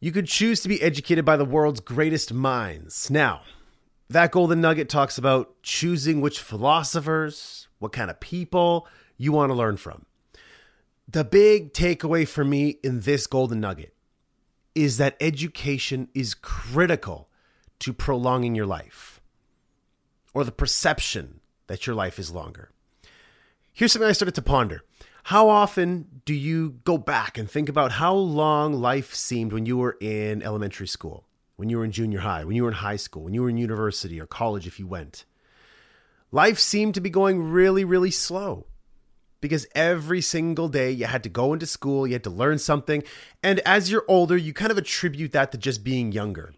You 0.00 0.12
could 0.12 0.26
choose 0.26 0.60
to 0.60 0.68
be 0.68 0.80
educated 0.80 1.24
by 1.24 1.36
the 1.36 1.44
world's 1.44 1.80
greatest 1.80 2.32
minds. 2.32 3.10
Now, 3.10 3.42
that 4.10 4.32
golden 4.32 4.60
nugget 4.60 4.88
talks 4.88 5.18
about 5.18 5.62
choosing 5.62 6.20
which 6.20 6.40
philosophers, 6.40 7.68
what 7.78 7.92
kind 7.92 8.10
of 8.10 8.20
people 8.20 8.86
you 9.16 9.32
want 9.32 9.50
to 9.50 9.54
learn 9.54 9.76
from. 9.76 10.06
The 11.06 11.24
big 11.24 11.72
takeaway 11.72 12.26
for 12.26 12.44
me 12.44 12.78
in 12.82 13.00
this 13.00 13.26
golden 13.26 13.60
nugget 13.60 13.94
is 14.74 14.96
that 14.98 15.16
education 15.20 16.08
is 16.14 16.34
critical 16.34 17.28
to 17.80 17.92
prolonging 17.92 18.54
your 18.54 18.66
life 18.66 19.20
or 20.34 20.44
the 20.44 20.52
perception 20.52 21.40
that 21.66 21.86
your 21.86 21.96
life 21.96 22.18
is 22.18 22.30
longer. 22.30 22.70
Here's 23.72 23.92
something 23.92 24.08
I 24.08 24.12
started 24.12 24.34
to 24.34 24.42
ponder. 24.42 24.82
How 25.24 25.48
often 25.48 26.22
do 26.24 26.32
you 26.32 26.78
go 26.84 26.96
back 26.96 27.36
and 27.36 27.50
think 27.50 27.68
about 27.68 27.92
how 27.92 28.14
long 28.14 28.72
life 28.72 29.14
seemed 29.14 29.52
when 29.52 29.66
you 29.66 29.76
were 29.76 29.96
in 30.00 30.42
elementary 30.42 30.88
school, 30.88 31.27
when 31.58 31.68
you 31.68 31.76
were 31.76 31.84
in 31.84 31.92
junior 31.92 32.20
high, 32.20 32.44
when 32.44 32.56
you 32.56 32.62
were 32.62 32.70
in 32.70 32.76
high 32.76 32.96
school, 32.96 33.24
when 33.24 33.34
you 33.34 33.42
were 33.42 33.50
in 33.50 33.58
university 33.58 34.18
or 34.18 34.26
college 34.26 34.66
if 34.66 34.78
you 34.78 34.86
went? 34.86 35.26
Life 36.32 36.58
seemed 36.58 36.94
to 36.94 37.00
be 37.00 37.10
going 37.10 37.50
really, 37.50 37.84
really 37.84 38.10
slow 38.10 38.66
because 39.42 39.66
every 39.74 40.20
single 40.20 40.68
day 40.68 40.90
you 40.90 41.04
had 41.04 41.22
to 41.24 41.28
go 41.28 41.52
into 41.52 41.66
school, 41.66 42.06
you 42.06 42.14
had 42.14 42.24
to 42.24 42.30
learn 42.30 42.58
something. 42.58 43.02
And 43.42 43.60
as 43.66 43.90
you're 43.90 44.04
older, 44.08 44.36
you 44.36 44.52
kind 44.52 44.70
of 44.70 44.78
attribute 44.78 45.32
that 45.32 45.52
to 45.52 45.58
just 45.58 45.84
being 45.84 46.12
younger. 46.12 46.54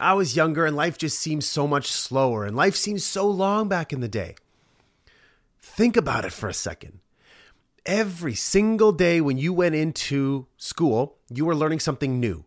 I 0.00 0.14
was 0.14 0.36
younger 0.36 0.64
and 0.64 0.76
life 0.76 0.98
just 0.98 1.18
seems 1.18 1.46
so 1.46 1.66
much 1.66 1.90
slower, 1.90 2.44
and 2.44 2.54
life 2.54 2.76
seems 2.76 3.02
so 3.04 3.26
long 3.26 3.66
back 3.66 3.92
in 3.92 4.00
the 4.00 4.08
day. 4.08 4.36
Think 5.58 5.96
about 5.96 6.24
it 6.24 6.32
for 6.32 6.48
a 6.48 6.54
second 6.54 7.00
every 7.86 8.34
single 8.34 8.92
day 8.92 9.20
when 9.20 9.38
you 9.38 9.52
went 9.52 9.74
into 9.74 10.46
school, 10.56 11.16
you 11.32 11.44
were 11.44 11.54
learning 11.54 11.80
something 11.80 12.20
new. 12.20 12.44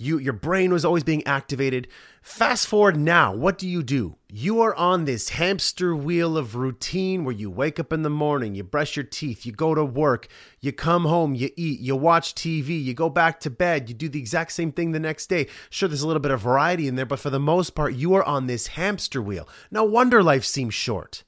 You, 0.00 0.18
your 0.18 0.32
brain 0.32 0.72
was 0.72 0.84
always 0.84 1.02
being 1.02 1.26
activated. 1.26 1.88
Fast 2.22 2.68
forward 2.68 2.96
now, 2.96 3.34
what 3.34 3.58
do 3.58 3.68
you 3.68 3.82
do? 3.82 4.16
You 4.28 4.60
are 4.60 4.74
on 4.76 5.04
this 5.04 5.30
hamster 5.30 5.96
wheel 5.96 6.36
of 6.36 6.54
routine 6.54 7.24
where 7.24 7.34
you 7.34 7.50
wake 7.50 7.80
up 7.80 7.92
in 7.92 8.02
the 8.02 8.10
morning, 8.10 8.54
you 8.54 8.62
brush 8.62 8.94
your 8.94 9.04
teeth, 9.04 9.44
you 9.44 9.50
go 9.50 9.74
to 9.74 9.84
work, 9.84 10.28
you 10.60 10.70
come 10.70 11.04
home, 11.04 11.34
you 11.34 11.50
eat, 11.56 11.80
you 11.80 11.96
watch 11.96 12.36
TV, 12.36 12.80
you 12.80 12.94
go 12.94 13.10
back 13.10 13.40
to 13.40 13.50
bed, 13.50 13.88
you 13.88 13.94
do 13.94 14.08
the 14.08 14.20
exact 14.20 14.52
same 14.52 14.70
thing 14.70 14.92
the 14.92 15.00
next 15.00 15.26
day. 15.26 15.48
Sure, 15.68 15.88
there's 15.88 16.02
a 16.02 16.06
little 16.06 16.20
bit 16.20 16.30
of 16.30 16.42
variety 16.42 16.86
in 16.86 16.94
there, 16.94 17.04
but 17.06 17.18
for 17.18 17.30
the 17.30 17.40
most 17.40 17.70
part, 17.74 17.94
you 17.94 18.14
are 18.14 18.24
on 18.24 18.46
this 18.46 18.68
hamster 18.68 19.20
wheel. 19.20 19.48
No 19.72 19.82
wonder 19.82 20.22
life 20.22 20.44
seems 20.44 20.74
short. 20.74 21.24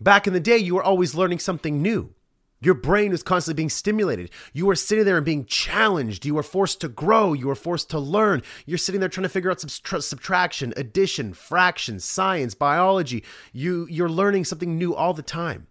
Back 0.00 0.26
in 0.26 0.32
the 0.32 0.40
day, 0.40 0.58
you 0.58 0.74
were 0.74 0.82
always 0.82 1.14
learning 1.14 1.38
something 1.38 1.80
new. 1.80 2.14
Your 2.62 2.74
brain 2.74 3.10
was 3.10 3.22
constantly 3.22 3.56
being 3.56 3.70
stimulated. 3.70 4.30
You 4.52 4.66
were 4.66 4.74
sitting 4.74 5.04
there 5.04 5.16
and 5.16 5.24
being 5.24 5.46
challenged. 5.46 6.26
You 6.26 6.34
were 6.34 6.42
forced 6.42 6.80
to 6.82 6.88
grow. 6.88 7.32
You 7.32 7.46
were 7.46 7.54
forced 7.54 7.88
to 7.90 7.98
learn. 7.98 8.42
You're 8.66 8.76
sitting 8.76 9.00
there 9.00 9.08
trying 9.08 9.22
to 9.22 9.30
figure 9.30 9.50
out 9.50 9.60
subtraction, 9.60 10.74
addition, 10.76 11.32
fraction, 11.32 12.00
science, 12.00 12.54
biology. 12.54 13.24
You, 13.52 13.86
you're 13.90 14.10
learning 14.10 14.44
something 14.44 14.76
new 14.76 14.94
all 14.94 15.14
the 15.14 15.22
time. 15.22 15.68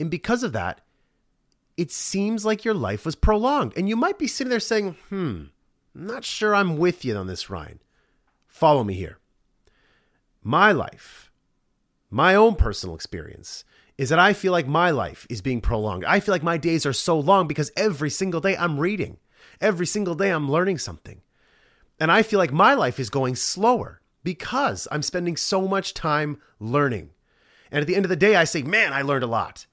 And 0.00 0.10
because 0.10 0.42
of 0.42 0.52
that, 0.52 0.80
it 1.76 1.92
seems 1.92 2.44
like 2.44 2.64
your 2.64 2.74
life 2.74 3.04
was 3.04 3.14
prolonged. 3.14 3.72
And 3.76 3.88
you 3.88 3.96
might 3.96 4.18
be 4.18 4.26
sitting 4.26 4.50
there 4.50 4.60
saying, 4.60 4.96
hmm, 5.08 5.44
I'm 5.94 6.06
not 6.06 6.24
sure 6.24 6.54
I'm 6.54 6.76
with 6.76 7.04
you 7.04 7.16
on 7.16 7.28
this, 7.28 7.48
Ryan. 7.48 7.80
Follow 8.48 8.82
me 8.82 8.94
here. 8.94 9.18
My 10.42 10.72
life, 10.72 11.30
my 12.10 12.34
own 12.34 12.56
personal 12.56 12.94
experience, 12.94 13.64
is 13.96 14.08
that 14.08 14.18
I 14.18 14.32
feel 14.32 14.52
like 14.52 14.66
my 14.66 14.90
life 14.90 15.26
is 15.30 15.40
being 15.40 15.60
prolonged. 15.60 16.04
I 16.04 16.20
feel 16.20 16.34
like 16.34 16.42
my 16.42 16.56
days 16.56 16.84
are 16.84 16.92
so 16.92 17.18
long 17.18 17.46
because 17.46 17.70
every 17.76 18.10
single 18.10 18.40
day 18.40 18.56
I'm 18.56 18.80
reading, 18.80 19.18
every 19.60 19.86
single 19.86 20.14
day 20.14 20.30
I'm 20.30 20.50
learning 20.50 20.78
something. 20.78 21.22
And 22.00 22.10
I 22.10 22.22
feel 22.22 22.38
like 22.38 22.52
my 22.52 22.74
life 22.74 22.98
is 22.98 23.08
going 23.10 23.36
slower 23.36 24.00
because 24.24 24.88
I'm 24.90 25.02
spending 25.02 25.36
so 25.36 25.68
much 25.68 25.94
time 25.94 26.40
learning. 26.58 27.10
And 27.70 27.80
at 27.80 27.86
the 27.86 27.94
end 27.94 28.04
of 28.04 28.08
the 28.08 28.16
day, 28.16 28.36
I 28.36 28.44
say, 28.44 28.62
man, 28.62 28.92
I 28.92 29.02
learned 29.02 29.24
a 29.24 29.28
lot. 29.28 29.66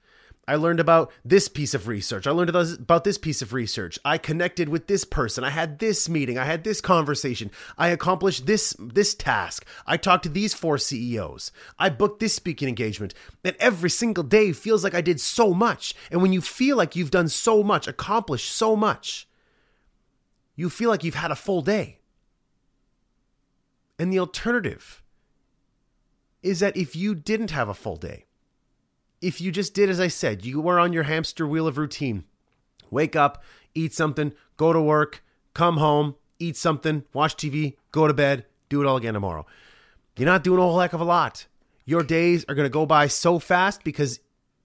I 0.48 0.56
learned 0.56 0.80
about 0.80 1.12
this 1.24 1.48
piece 1.48 1.72
of 1.72 1.86
research. 1.86 2.26
I 2.26 2.32
learned 2.32 2.50
about 2.50 3.04
this 3.04 3.16
piece 3.16 3.42
of 3.42 3.52
research. 3.52 3.96
I 4.04 4.18
connected 4.18 4.68
with 4.68 4.88
this 4.88 5.04
person. 5.04 5.44
I 5.44 5.50
had 5.50 5.78
this 5.78 6.08
meeting. 6.08 6.36
I 6.36 6.44
had 6.44 6.64
this 6.64 6.80
conversation. 6.80 7.50
I 7.78 7.88
accomplished 7.88 8.46
this 8.46 8.74
this 8.80 9.14
task. 9.14 9.64
I 9.86 9.96
talked 9.96 10.24
to 10.24 10.28
these 10.28 10.52
four 10.52 10.78
CEOs. 10.78 11.52
I 11.78 11.90
booked 11.90 12.18
this 12.18 12.34
speaking 12.34 12.68
engagement. 12.68 13.14
And 13.44 13.54
every 13.60 13.90
single 13.90 14.24
day 14.24 14.52
feels 14.52 14.82
like 14.82 14.94
I 14.94 15.00
did 15.00 15.20
so 15.20 15.54
much. 15.54 15.94
And 16.10 16.20
when 16.20 16.32
you 16.32 16.40
feel 16.40 16.76
like 16.76 16.96
you've 16.96 17.12
done 17.12 17.28
so 17.28 17.62
much, 17.62 17.86
accomplished 17.86 18.50
so 18.50 18.74
much, 18.74 19.28
you 20.56 20.68
feel 20.68 20.90
like 20.90 21.04
you've 21.04 21.14
had 21.14 21.30
a 21.30 21.36
full 21.36 21.62
day. 21.62 22.00
And 23.96 24.12
the 24.12 24.18
alternative 24.18 25.04
is 26.42 26.58
that 26.58 26.76
if 26.76 26.96
you 26.96 27.14
didn't 27.14 27.52
have 27.52 27.68
a 27.68 27.74
full 27.74 27.96
day, 27.96 28.24
if 29.22 29.40
you 29.40 29.52
just 29.52 29.72
did 29.72 29.88
as 29.88 30.00
I 30.00 30.08
said, 30.08 30.44
you 30.44 30.60
were 30.60 30.78
on 30.78 30.92
your 30.92 31.04
hamster 31.04 31.46
wheel 31.46 31.68
of 31.68 31.78
routine. 31.78 32.24
Wake 32.90 33.16
up, 33.16 33.42
eat 33.74 33.94
something, 33.94 34.34
go 34.56 34.72
to 34.72 34.80
work, 34.80 35.24
come 35.54 35.78
home, 35.78 36.16
eat 36.38 36.56
something, 36.56 37.04
watch 37.14 37.36
TV, 37.36 37.76
go 37.92 38.06
to 38.06 38.12
bed, 38.12 38.44
do 38.68 38.82
it 38.82 38.86
all 38.86 38.96
again 38.96 39.14
tomorrow. 39.14 39.46
You're 40.16 40.26
not 40.26 40.44
doing 40.44 40.58
a 40.58 40.62
whole 40.62 40.80
heck 40.80 40.92
of 40.92 41.00
a 41.00 41.04
lot. 41.04 41.46
Your 41.84 42.02
days 42.02 42.44
are 42.48 42.54
going 42.54 42.66
to 42.66 42.70
go 42.70 42.84
by 42.84 43.06
so 43.06 43.38
fast 43.38 43.82
because 43.84 44.20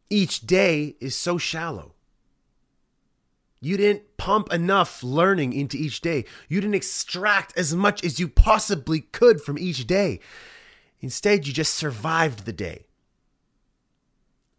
each 0.10 0.41
day 0.41 0.96
is 1.00 1.15
so 1.15 1.38
shallow. 1.38 1.93
You 3.60 3.78
didn't 3.78 4.17
pump 4.17 4.52
enough 4.52 5.02
learning 5.04 5.54
into 5.54 5.78
each 5.78 6.02
day. 6.02 6.26
You 6.48 6.62
didn't 6.62 6.76
extract 6.76 7.58
as 7.58 7.74
much 7.76 8.04
as 8.04 8.20
you 8.20 8.28
possibly 8.28 9.02
could 9.02 9.41
from 9.41 9.58
each 9.58 9.88
day. 9.88 10.20
Instead, 11.00 11.48
you 11.48 11.54
just 11.54 11.74
survived 11.76 12.46
the 12.46 12.54
day 12.54 12.87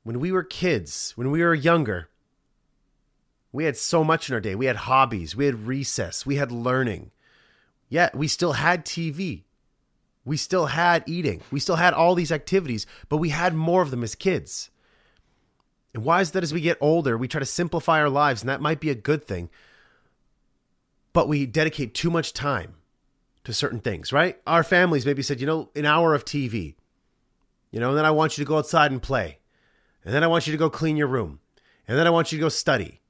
when 0.08 0.20
we 0.20 0.32
were 0.32 0.42
kids, 0.42 1.12
when 1.16 1.30
we 1.30 1.42
were 1.42 1.54
younger, 1.54 2.08
we 3.52 3.64
had 3.64 3.76
so 3.76 4.02
much 4.02 4.30
in 4.30 4.34
our 4.34 4.40
day. 4.40 4.54
We 4.54 4.64
had 4.64 4.76
hobbies, 4.76 5.36
we 5.36 5.44
had 5.44 5.66
recess, 5.66 6.24
we 6.24 6.36
had 6.36 6.50
learning. 6.50 7.10
Yet 7.90 8.16
we 8.16 8.26
still 8.26 8.54
had 8.54 8.86
TV. 8.86 9.42
We 10.24 10.38
still 10.38 10.64
had 10.64 11.04
eating. 11.06 11.42
We 11.50 11.60
still 11.60 11.76
had 11.76 11.92
all 11.92 12.14
these 12.14 12.32
activities, 12.32 12.86
but 13.10 13.18
we 13.18 13.28
had 13.28 13.52
more 13.52 13.82
of 13.82 13.90
them 13.90 14.02
as 14.02 14.14
kids. 14.14 14.70
And 15.92 16.04
why 16.04 16.22
is 16.22 16.30
that 16.30 16.42
as 16.42 16.54
we 16.54 16.62
get 16.62 16.78
older, 16.80 17.18
we 17.18 17.28
try 17.28 17.40
to 17.40 17.44
simplify 17.44 18.00
our 18.00 18.08
lives, 18.08 18.40
and 18.40 18.48
that 18.48 18.62
might 18.62 18.80
be 18.80 18.88
a 18.88 18.94
good 18.94 19.26
thing, 19.26 19.50
but 21.12 21.28
we 21.28 21.44
dedicate 21.44 21.92
too 21.92 22.10
much 22.10 22.32
time 22.32 22.76
to 23.44 23.52
certain 23.52 23.80
things, 23.80 24.10
right? 24.10 24.40
Our 24.46 24.64
families 24.64 25.04
maybe 25.04 25.22
said, 25.22 25.38
you 25.38 25.46
know, 25.46 25.68
an 25.76 25.84
hour 25.84 26.14
of 26.14 26.24
TV, 26.24 26.76
you 27.70 27.78
know, 27.78 27.90
and 27.90 27.98
then 27.98 28.06
I 28.06 28.10
want 28.10 28.38
you 28.38 28.44
to 28.46 28.48
go 28.48 28.56
outside 28.56 28.90
and 28.90 29.02
play. 29.02 29.40
And 30.04 30.14
then 30.14 30.24
I 30.24 30.26
want 30.26 30.46
you 30.46 30.52
to 30.52 30.58
go 30.58 30.70
clean 30.70 30.96
your 30.96 31.08
room. 31.08 31.40
And 31.86 31.98
then 31.98 32.06
I 32.06 32.10
want 32.10 32.32
you 32.32 32.38
to 32.38 32.42
go 32.42 32.48
study. 32.48 33.00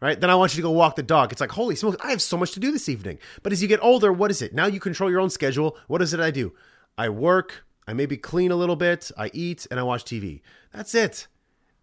right? 0.00 0.20
Then 0.20 0.30
I 0.30 0.34
want 0.34 0.52
you 0.52 0.56
to 0.56 0.62
go 0.68 0.70
walk 0.70 0.96
the 0.96 1.02
dog. 1.02 1.32
It's 1.32 1.40
like, 1.40 1.52
holy 1.52 1.74
smokes, 1.76 1.96
I 2.02 2.10
have 2.10 2.22
so 2.22 2.36
much 2.36 2.52
to 2.52 2.60
do 2.60 2.70
this 2.70 2.88
evening. 2.88 3.18
But 3.42 3.52
as 3.52 3.62
you 3.62 3.68
get 3.68 3.82
older, 3.82 4.12
what 4.12 4.30
is 4.30 4.42
it? 4.42 4.54
Now 4.54 4.66
you 4.66 4.80
control 4.80 5.10
your 5.10 5.20
own 5.20 5.30
schedule. 5.30 5.76
What 5.86 6.02
is 6.02 6.12
it 6.12 6.20
I 6.20 6.30
do? 6.30 6.52
I 6.98 7.08
work, 7.08 7.64
I 7.86 7.92
maybe 7.92 8.16
clean 8.16 8.50
a 8.50 8.56
little 8.56 8.76
bit, 8.76 9.10
I 9.16 9.30
eat, 9.32 9.66
and 9.70 9.80
I 9.80 9.82
watch 9.82 10.04
TV. 10.04 10.40
That's 10.72 10.94
it. 10.94 11.28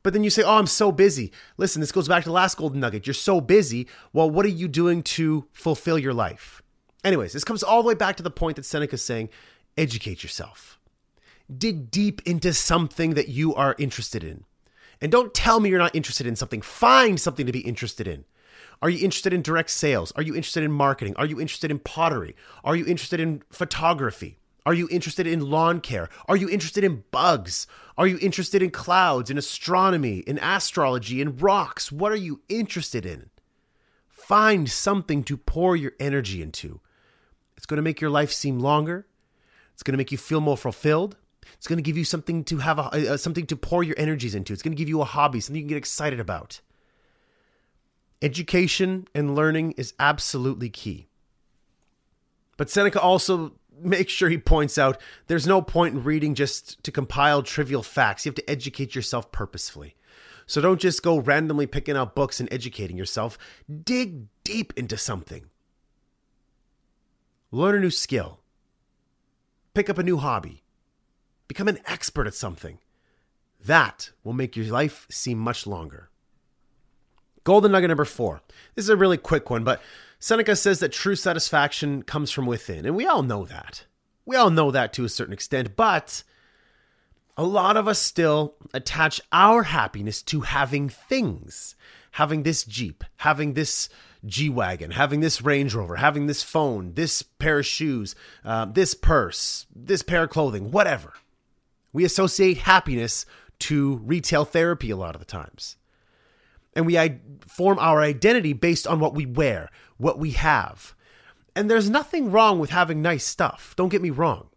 But 0.04 0.14
then 0.14 0.24
you 0.24 0.30
say, 0.30 0.44
oh, 0.44 0.58
I'm 0.58 0.68
so 0.68 0.92
busy. 0.92 1.32
Listen, 1.58 1.80
this 1.80 1.92
goes 1.94 2.10
back 2.10 2.24
to 2.24 2.30
the 2.30 2.34
last 2.34 2.58
golden 2.58 2.82
nugget. 2.82 3.08
You're 3.08 3.14
so 3.14 3.40
busy. 3.40 3.88
Well, 4.12 4.30
what 4.30 4.46
are 4.46 4.50
you 4.50 4.68
doing 4.68 5.02
to 5.04 5.48
fulfill 5.54 5.98
your 5.98 6.14
life? 6.14 6.62
Anyways, 7.06 7.32
this 7.34 7.46
comes 7.46 7.64
all 7.64 7.82
the 7.82 7.88
way 7.88 7.94
back 7.94 8.18
to 8.18 8.24
the 8.24 8.30
point 8.32 8.58
that 8.58 8.66
Seneca's 8.66 9.04
saying 9.04 9.30
educate 9.78 10.22
yourself. 10.22 10.78
Dig 11.58 11.90
deep 11.90 12.22
into 12.26 12.54
something 12.54 13.14
that 13.14 13.30
you 13.30 13.56
are 13.56 13.76
interested 13.80 14.24
in. 14.24 14.44
And 15.02 15.12
don't 15.12 15.34
tell 15.34 15.60
me 15.60 15.70
you're 15.70 15.80
not 15.80 15.96
interested 15.96 16.28
in 16.28 16.36
something. 16.36 16.62
Find 16.62 17.20
something 17.20 17.46
to 17.46 17.52
be 17.52 17.60
interested 17.60 18.08
in. 18.08 18.26
Are 18.82 18.90
you 18.90 19.04
interested 19.04 19.34
in 19.34 19.42
direct 19.42 19.70
sales? 19.70 20.12
Are 20.16 20.22
you 20.22 20.36
interested 20.36 20.64
in 20.64 20.72
marketing? 20.72 21.16
Are 21.18 21.26
you 21.26 21.40
interested 21.40 21.72
in 21.72 21.80
pottery? 21.80 22.36
Are 22.64 22.76
you 22.76 22.86
interested 22.86 23.20
in 23.20 23.42
photography? 23.50 24.40
Are 24.66 24.74
you 24.74 24.88
interested 24.92 25.28
in 25.28 25.42
lawn 25.42 25.82
care? 25.82 26.10
Are 26.28 26.38
you 26.38 26.50
interested 26.50 26.84
in 26.84 27.04
bugs? 27.12 27.68
Are 27.98 28.08
you 28.08 28.18
interested 28.22 28.62
in 28.62 28.72
clouds, 28.72 29.30
in 29.30 29.38
astronomy, 29.38 30.20
in 30.20 30.38
astrology, 30.40 31.22
in 31.22 31.38
rocks? 31.38 31.92
What 31.92 32.12
are 32.12 32.18
you 32.18 32.42
interested 32.50 33.06
in? 33.06 33.30
Find 34.10 34.70
something 34.70 35.24
to 35.26 35.36
pour 35.36 35.76
your 35.76 35.92
energy 36.00 36.42
into. 36.42 36.80
It's 37.58 37.66
going 37.66 37.78
to 37.78 37.84
make 37.84 38.00
your 38.00 38.10
life 38.10 38.32
seem 38.32 38.60
longer. 38.60 39.06
It's 39.74 39.84
going 39.84 39.94
to 39.94 39.98
make 39.98 40.12
you 40.12 40.18
feel 40.18 40.40
more 40.40 40.58
fulfilled. 40.58 41.18
It's 41.54 41.68
going 41.68 41.78
to 41.78 41.84
give 41.84 41.98
you 41.98 42.06
something 42.06 42.44
to 42.46 42.58
have 42.58 42.80
a, 42.80 43.14
uh, 43.14 43.18
something 43.18 43.46
to 43.48 43.56
pour 43.56 43.84
your 43.84 43.96
energies 43.98 44.36
into. 44.36 44.54
It's 44.54 44.62
going 44.62 44.74
to 44.74 44.78
give 44.78 44.90
you 44.90 45.02
a 45.02 45.06
hobby, 45.06 45.40
something 45.40 45.56
you 45.58 45.64
can 45.64 45.70
get 45.70 45.78
excited 45.78 46.20
about. 46.20 46.62
Education 48.22 49.08
and 49.14 49.36
learning 49.36 49.74
is 49.74 49.94
absolutely 50.00 50.70
key. 50.70 51.08
But 52.58 52.70
Seneca 52.70 53.02
also 53.02 53.54
make 53.82 54.10
sure 54.10 54.30
he 54.30 54.38
points 54.38 54.78
out 54.78 55.02
there's 55.28 55.48
no 55.48 55.62
point 55.62 55.96
in 55.96 56.04
reading 56.04 56.36
just 56.36 56.82
to 56.84 56.92
compile 56.92 57.44
trivial 57.44 57.84
facts. 57.84 58.26
You 58.26 58.30
have 58.30 58.36
to 58.36 58.50
educate 58.50 58.96
yourself 58.96 59.32
purposefully. 59.32 59.96
So 60.46 60.62
don't 60.62 60.80
just 60.80 61.04
go 61.04 61.20
randomly 61.20 61.68
picking 61.68 61.96
out 61.96 62.16
books 62.16 62.40
and 62.40 62.52
educating 62.52 62.98
yourself. 62.98 63.38
Dig 63.84 64.28
deep 64.44 64.74
into 64.76 64.98
something. 64.98 65.46
Learn 67.52 67.76
a 67.76 67.80
new 67.80 67.90
skill. 67.90 68.40
Pick 69.74 69.90
up 69.90 69.98
a 69.98 70.04
new 70.04 70.18
hobby. 70.18 70.63
Become 71.54 71.68
an 71.68 71.82
expert 71.86 72.26
at 72.26 72.34
something. 72.34 72.80
That 73.64 74.10
will 74.24 74.34
make 74.34 74.56
your 74.56 74.66
life 74.66 75.06
seem 75.12 75.38
much 75.38 75.68
longer. 75.68 76.10
Golden 77.44 77.72
nugget 77.72 77.90
number 77.90 78.06
four. 78.06 78.42
This 78.74 78.86
is 78.86 78.90
a 78.90 78.98
really 78.98 79.18
quick 79.18 79.52
one, 79.52 79.64
but 79.64 79.80
Seneca 80.18 80.56
says 80.56 80.80
that 80.80 80.92
true 80.92 81.16
satisfaction 81.16 82.02
comes 82.02 82.32
from 82.32 82.48
within, 82.48 82.88
and 82.88 82.96
we 82.96 83.06
all 83.06 83.22
know 83.22 83.46
that. 83.46 83.86
We 84.26 84.36
all 84.36 84.50
know 84.50 84.72
that 84.72 84.94
to 84.94 85.06
a 85.06 85.10
certain 85.10 85.32
extent, 85.32 85.76
but 85.76 86.24
a 87.38 87.44
lot 87.44 87.78
of 87.78 87.88
us 87.88 88.00
still 88.00 88.56
attach 88.74 89.22
our 89.32 89.62
happiness 89.62 90.24
to 90.24 90.42
having 90.42 90.90
things. 90.90 91.76
Having 92.14 92.44
this 92.44 92.64
Jeep, 92.64 93.04
having 93.18 93.54
this 93.54 93.90
G 94.26 94.50
Wagon, 94.50 94.90
having 94.90 95.20
this 95.20 95.44
Range 95.44 95.72
Rover, 95.76 95.98
having 95.98 96.26
this 96.26 96.42
phone, 96.42 96.96
this 96.96 97.22
pair 97.22 97.60
of 97.60 97.68
shoes, 97.68 98.16
uh, 98.44 98.66
this 98.66 98.96
purse, 98.96 99.68
this 99.76 100.02
pair 100.02 100.24
of 100.24 100.32
clothing, 100.32 100.72
whatever. 100.72 101.14
We 101.94 102.04
associate 102.04 102.58
happiness 102.58 103.26
to 103.60 103.98
retail 104.04 104.44
therapy 104.44 104.90
a 104.90 104.98
lot 104.98 105.16
of 105.16 105.20
the 105.20 105.26
times. 105.26 105.78
And 106.76 106.86
we 106.86 107.00
form 107.48 107.78
our 107.80 108.02
identity 108.02 108.54
based 108.54 108.88
on 108.88 109.00
what 109.00 109.14
we 109.14 109.26
wear, 109.26 109.70
what 109.98 110.18
we 110.18 110.32
have. 110.32 110.96
And 111.56 111.70
there's 111.70 111.90
nothing 111.90 112.32
wrong 112.32 112.60
with 112.60 112.72
having 112.72 113.02
nice 113.02 113.26
stuff. 113.26 113.76
Don't 113.78 113.90
get 113.90 114.02
me 114.02 114.10
wrong. 114.10 114.50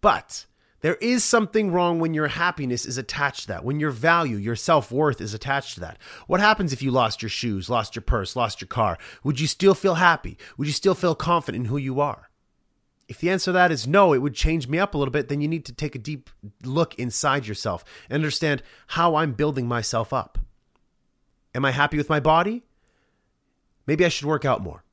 But 0.00 0.46
there 0.80 0.94
is 0.96 1.24
something 1.24 1.72
wrong 1.72 1.98
when 1.98 2.14
your 2.14 2.28
happiness 2.28 2.86
is 2.86 2.98
attached 2.98 3.42
to 3.42 3.48
that, 3.48 3.64
when 3.64 3.80
your 3.80 3.90
value, 3.90 4.36
your 4.36 4.56
self 4.56 4.92
worth 4.92 5.20
is 5.20 5.34
attached 5.34 5.74
to 5.74 5.80
that. 5.80 5.98
What 6.26 6.40
happens 6.40 6.72
if 6.72 6.82
you 6.82 6.90
lost 6.90 7.20
your 7.20 7.28
shoes, 7.28 7.68
lost 7.68 7.96
your 7.96 8.02
purse, 8.02 8.36
lost 8.36 8.60
your 8.60 8.68
car? 8.68 8.96
Would 9.24 9.40
you 9.40 9.48
still 9.48 9.74
feel 9.74 9.96
happy? 9.96 10.38
Would 10.56 10.68
you 10.68 10.72
still 10.72 10.94
feel 10.94 11.14
confident 11.14 11.64
in 11.64 11.70
who 11.70 11.76
you 11.76 12.00
are? 12.00 12.27
If 13.08 13.20
the 13.20 13.30
answer 13.30 13.46
to 13.46 13.52
that 13.52 13.72
is 13.72 13.86
no, 13.86 14.12
it 14.12 14.18
would 14.18 14.34
change 14.34 14.68
me 14.68 14.78
up 14.78 14.94
a 14.94 14.98
little 14.98 15.12
bit, 15.12 15.28
then 15.28 15.40
you 15.40 15.48
need 15.48 15.64
to 15.64 15.72
take 15.72 15.94
a 15.94 15.98
deep 15.98 16.28
look 16.62 16.94
inside 16.96 17.46
yourself 17.46 17.82
and 18.08 18.14
understand 18.14 18.62
how 18.88 19.16
I'm 19.16 19.32
building 19.32 19.66
myself 19.66 20.12
up. 20.12 20.38
Am 21.54 21.64
I 21.64 21.70
happy 21.70 21.96
with 21.96 22.10
my 22.10 22.20
body? 22.20 22.64
Maybe 23.86 24.04
I 24.04 24.08
should 24.08 24.26
work 24.26 24.44
out 24.44 24.60
more. 24.60 24.84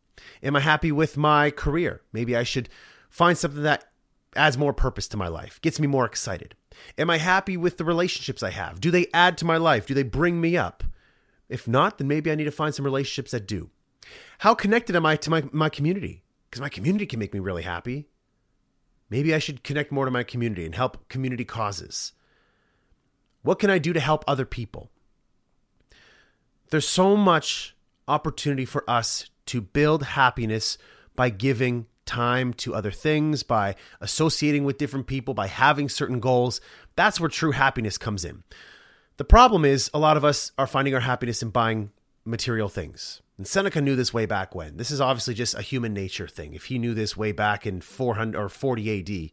Am 0.41 0.55
I 0.55 0.61
happy 0.61 0.91
with 0.91 1.17
my 1.17 1.51
career? 1.51 2.01
Maybe 2.13 2.35
I 2.35 2.43
should 2.43 2.69
find 3.09 3.37
something 3.37 3.63
that 3.63 3.89
adds 4.35 4.57
more 4.57 4.73
purpose 4.73 5.07
to 5.09 5.17
my 5.17 5.27
life, 5.27 5.61
gets 5.61 5.79
me 5.79 5.87
more 5.87 6.05
excited. 6.05 6.55
Am 6.97 7.09
I 7.09 7.17
happy 7.17 7.57
with 7.57 7.77
the 7.77 7.85
relationships 7.85 8.43
I 8.43 8.51
have? 8.51 8.79
Do 8.79 8.91
they 8.91 9.07
add 9.13 9.37
to 9.39 9.45
my 9.45 9.57
life? 9.57 9.85
Do 9.85 9.93
they 9.93 10.03
bring 10.03 10.39
me 10.39 10.57
up? 10.57 10.83
If 11.49 11.67
not, 11.67 11.97
then 11.97 12.07
maybe 12.07 12.31
I 12.31 12.35
need 12.35 12.45
to 12.45 12.51
find 12.51 12.73
some 12.73 12.85
relationships 12.85 13.31
that 13.31 13.47
do. 13.47 13.69
How 14.39 14.53
connected 14.53 14.95
am 14.95 15.05
I 15.05 15.15
to 15.17 15.29
my, 15.29 15.43
my 15.51 15.69
community? 15.69 16.23
Because 16.55 16.61
my 16.61 16.69
community 16.69 17.05
can 17.05 17.19
make 17.19 17.33
me 17.33 17.41
really 17.41 17.63
happy. 17.63 18.07
Maybe 19.09 19.35
I 19.35 19.39
should 19.39 19.61
connect 19.61 19.91
more 19.91 20.05
to 20.05 20.11
my 20.11 20.23
community 20.23 20.63
and 20.63 20.73
help 20.73 21.09
community 21.09 21.43
causes. 21.43 22.13
What 23.41 23.59
can 23.59 23.69
I 23.69 23.77
do 23.77 23.91
to 23.91 23.99
help 23.99 24.23
other 24.25 24.45
people? 24.45 24.89
There's 26.69 26.87
so 26.87 27.17
much 27.17 27.75
opportunity 28.07 28.63
for 28.63 28.89
us 28.89 29.29
to 29.47 29.59
build 29.59 30.03
happiness 30.03 30.77
by 31.13 31.29
giving 31.29 31.87
time 32.05 32.53
to 32.53 32.73
other 32.73 32.91
things, 32.91 33.43
by 33.43 33.75
associating 33.99 34.63
with 34.63 34.77
different 34.77 35.07
people, 35.07 35.33
by 35.33 35.47
having 35.47 35.89
certain 35.89 36.21
goals. 36.21 36.61
That's 36.95 37.19
where 37.19 37.27
true 37.27 37.51
happiness 37.51 37.97
comes 37.97 38.23
in. 38.23 38.45
The 39.17 39.25
problem 39.25 39.65
is, 39.65 39.91
a 39.93 39.99
lot 39.99 40.15
of 40.15 40.23
us 40.23 40.53
are 40.57 40.67
finding 40.67 40.93
our 40.93 41.01
happiness 41.01 41.43
in 41.43 41.49
buying 41.49 41.91
material 42.25 42.69
things. 42.69 43.21
And 43.37 43.47
Seneca 43.47 43.81
knew 43.81 43.95
this 43.95 44.13
way 44.13 44.25
back 44.25 44.55
when. 44.55 44.77
This 44.77 44.91
is 44.91 44.99
obviously 44.99 45.33
just 45.33 45.55
a 45.55 45.61
human 45.61 45.93
nature 45.93 46.27
thing. 46.27 46.53
If 46.53 46.65
he 46.65 46.79
knew 46.79 46.93
this 46.93 47.15
way 47.15 47.31
back 47.31 47.65
in 47.65 47.81
400 47.81 48.37
or 48.37 48.49
40 48.49 48.99
AD, 48.99 49.31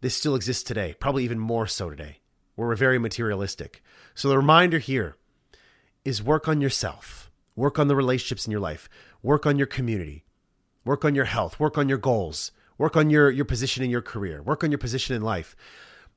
this 0.00 0.14
still 0.14 0.34
exists 0.34 0.62
today, 0.62 0.94
probably 0.98 1.24
even 1.24 1.38
more 1.38 1.66
so 1.66 1.90
today. 1.90 2.18
where 2.54 2.68
We're 2.68 2.76
very 2.76 2.98
materialistic. 2.98 3.82
So 4.14 4.28
the 4.28 4.36
reminder 4.36 4.78
here 4.78 5.16
is 6.04 6.22
work 6.22 6.48
on 6.48 6.60
yourself 6.60 7.30
Work 7.60 7.78
on 7.78 7.88
the 7.88 7.96
relationships 7.96 8.46
in 8.46 8.52
your 8.52 8.60
life. 8.60 8.88
Work 9.22 9.44
on 9.44 9.58
your 9.58 9.66
community. 9.66 10.24
Work 10.84 11.04
on 11.04 11.14
your 11.14 11.26
health. 11.26 11.60
Work 11.60 11.76
on 11.76 11.90
your 11.90 11.98
goals. 11.98 12.52
Work 12.78 12.96
on 12.96 13.10
your, 13.10 13.30
your 13.30 13.44
position 13.44 13.84
in 13.84 13.90
your 13.90 14.00
career. 14.00 14.42
Work 14.42 14.64
on 14.64 14.70
your 14.70 14.78
position 14.78 15.14
in 15.14 15.20
life. 15.20 15.54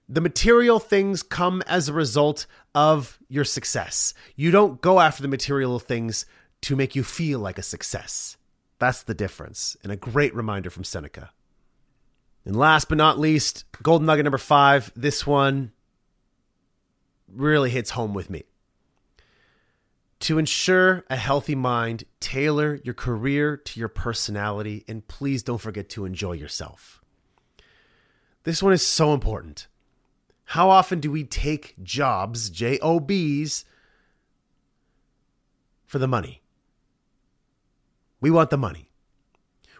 The 0.10 0.22
material 0.22 0.80
things 0.80 1.24
come 1.24 1.62
as 1.66 1.88
a 1.88 1.94
result 1.94 2.46
of 2.76 3.18
your 3.30 3.46
success. 3.46 4.14
You 4.36 4.52
don't 4.52 4.82
go 4.82 5.00
after 5.00 5.22
the 5.22 5.28
material 5.28 5.80
things 5.80 6.26
to 6.62 6.76
make 6.76 6.96
you 6.96 7.04
feel 7.04 7.40
like 7.40 7.58
a 7.58 7.64
success. 7.64 8.38
That's 8.80 9.04
the 9.04 9.14
difference, 9.14 9.78
and 9.84 9.92
a 9.92 9.98
great 9.98 10.36
reminder 10.36 10.70
from 10.70 10.84
Seneca. 10.84 11.32
And 12.46 12.56
last 12.56 12.90
but 12.90 12.98
not 12.98 13.20
least, 13.20 13.64
golden 13.82 14.06
nugget 14.06 14.26
number 14.26 14.38
five. 14.38 14.92
This 14.96 15.26
one 15.26 15.72
really 17.28 17.70
hits 17.70 17.92
home 17.92 18.14
with 18.14 18.30
me. 18.30 18.44
To 20.22 20.38
ensure 20.38 21.04
a 21.10 21.16
healthy 21.16 21.56
mind, 21.56 22.06
tailor 22.20 22.80
your 22.84 22.94
career 22.94 23.58
to 23.58 23.80
your 23.80 23.90
personality, 23.90 24.84
and 24.88 25.08
please 25.08 25.44
don't 25.44 25.58
forget 25.58 25.90
to 25.90 26.06
enjoy 26.06 26.34
yourself. 26.34 27.02
This 28.44 28.62
one 28.62 28.74
is 28.74 28.86
so 28.86 29.14
important. 29.14 29.68
How 30.54 30.70
often 30.70 31.00
do 31.00 31.10
we 31.10 31.24
take 31.24 31.74
jobs, 31.82 32.52
J 32.52 32.78
O 32.78 33.00
B's, 33.00 33.66
for 35.88 35.98
the 35.98 36.08
money? 36.08 36.44
We 38.22 38.30
want 38.30 38.52
the 38.52 38.58
money. 38.58 38.92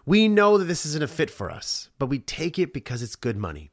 We 0.04 0.26
know 0.26 0.58
that 0.58 0.64
this 0.64 0.84
isn't 0.84 1.04
a 1.04 1.06
fit 1.06 1.30
for 1.30 1.48
us, 1.48 1.90
but 2.00 2.06
we 2.06 2.18
take 2.18 2.58
it 2.58 2.72
because 2.72 3.02
it's 3.02 3.14
good 3.14 3.36
money. 3.36 3.70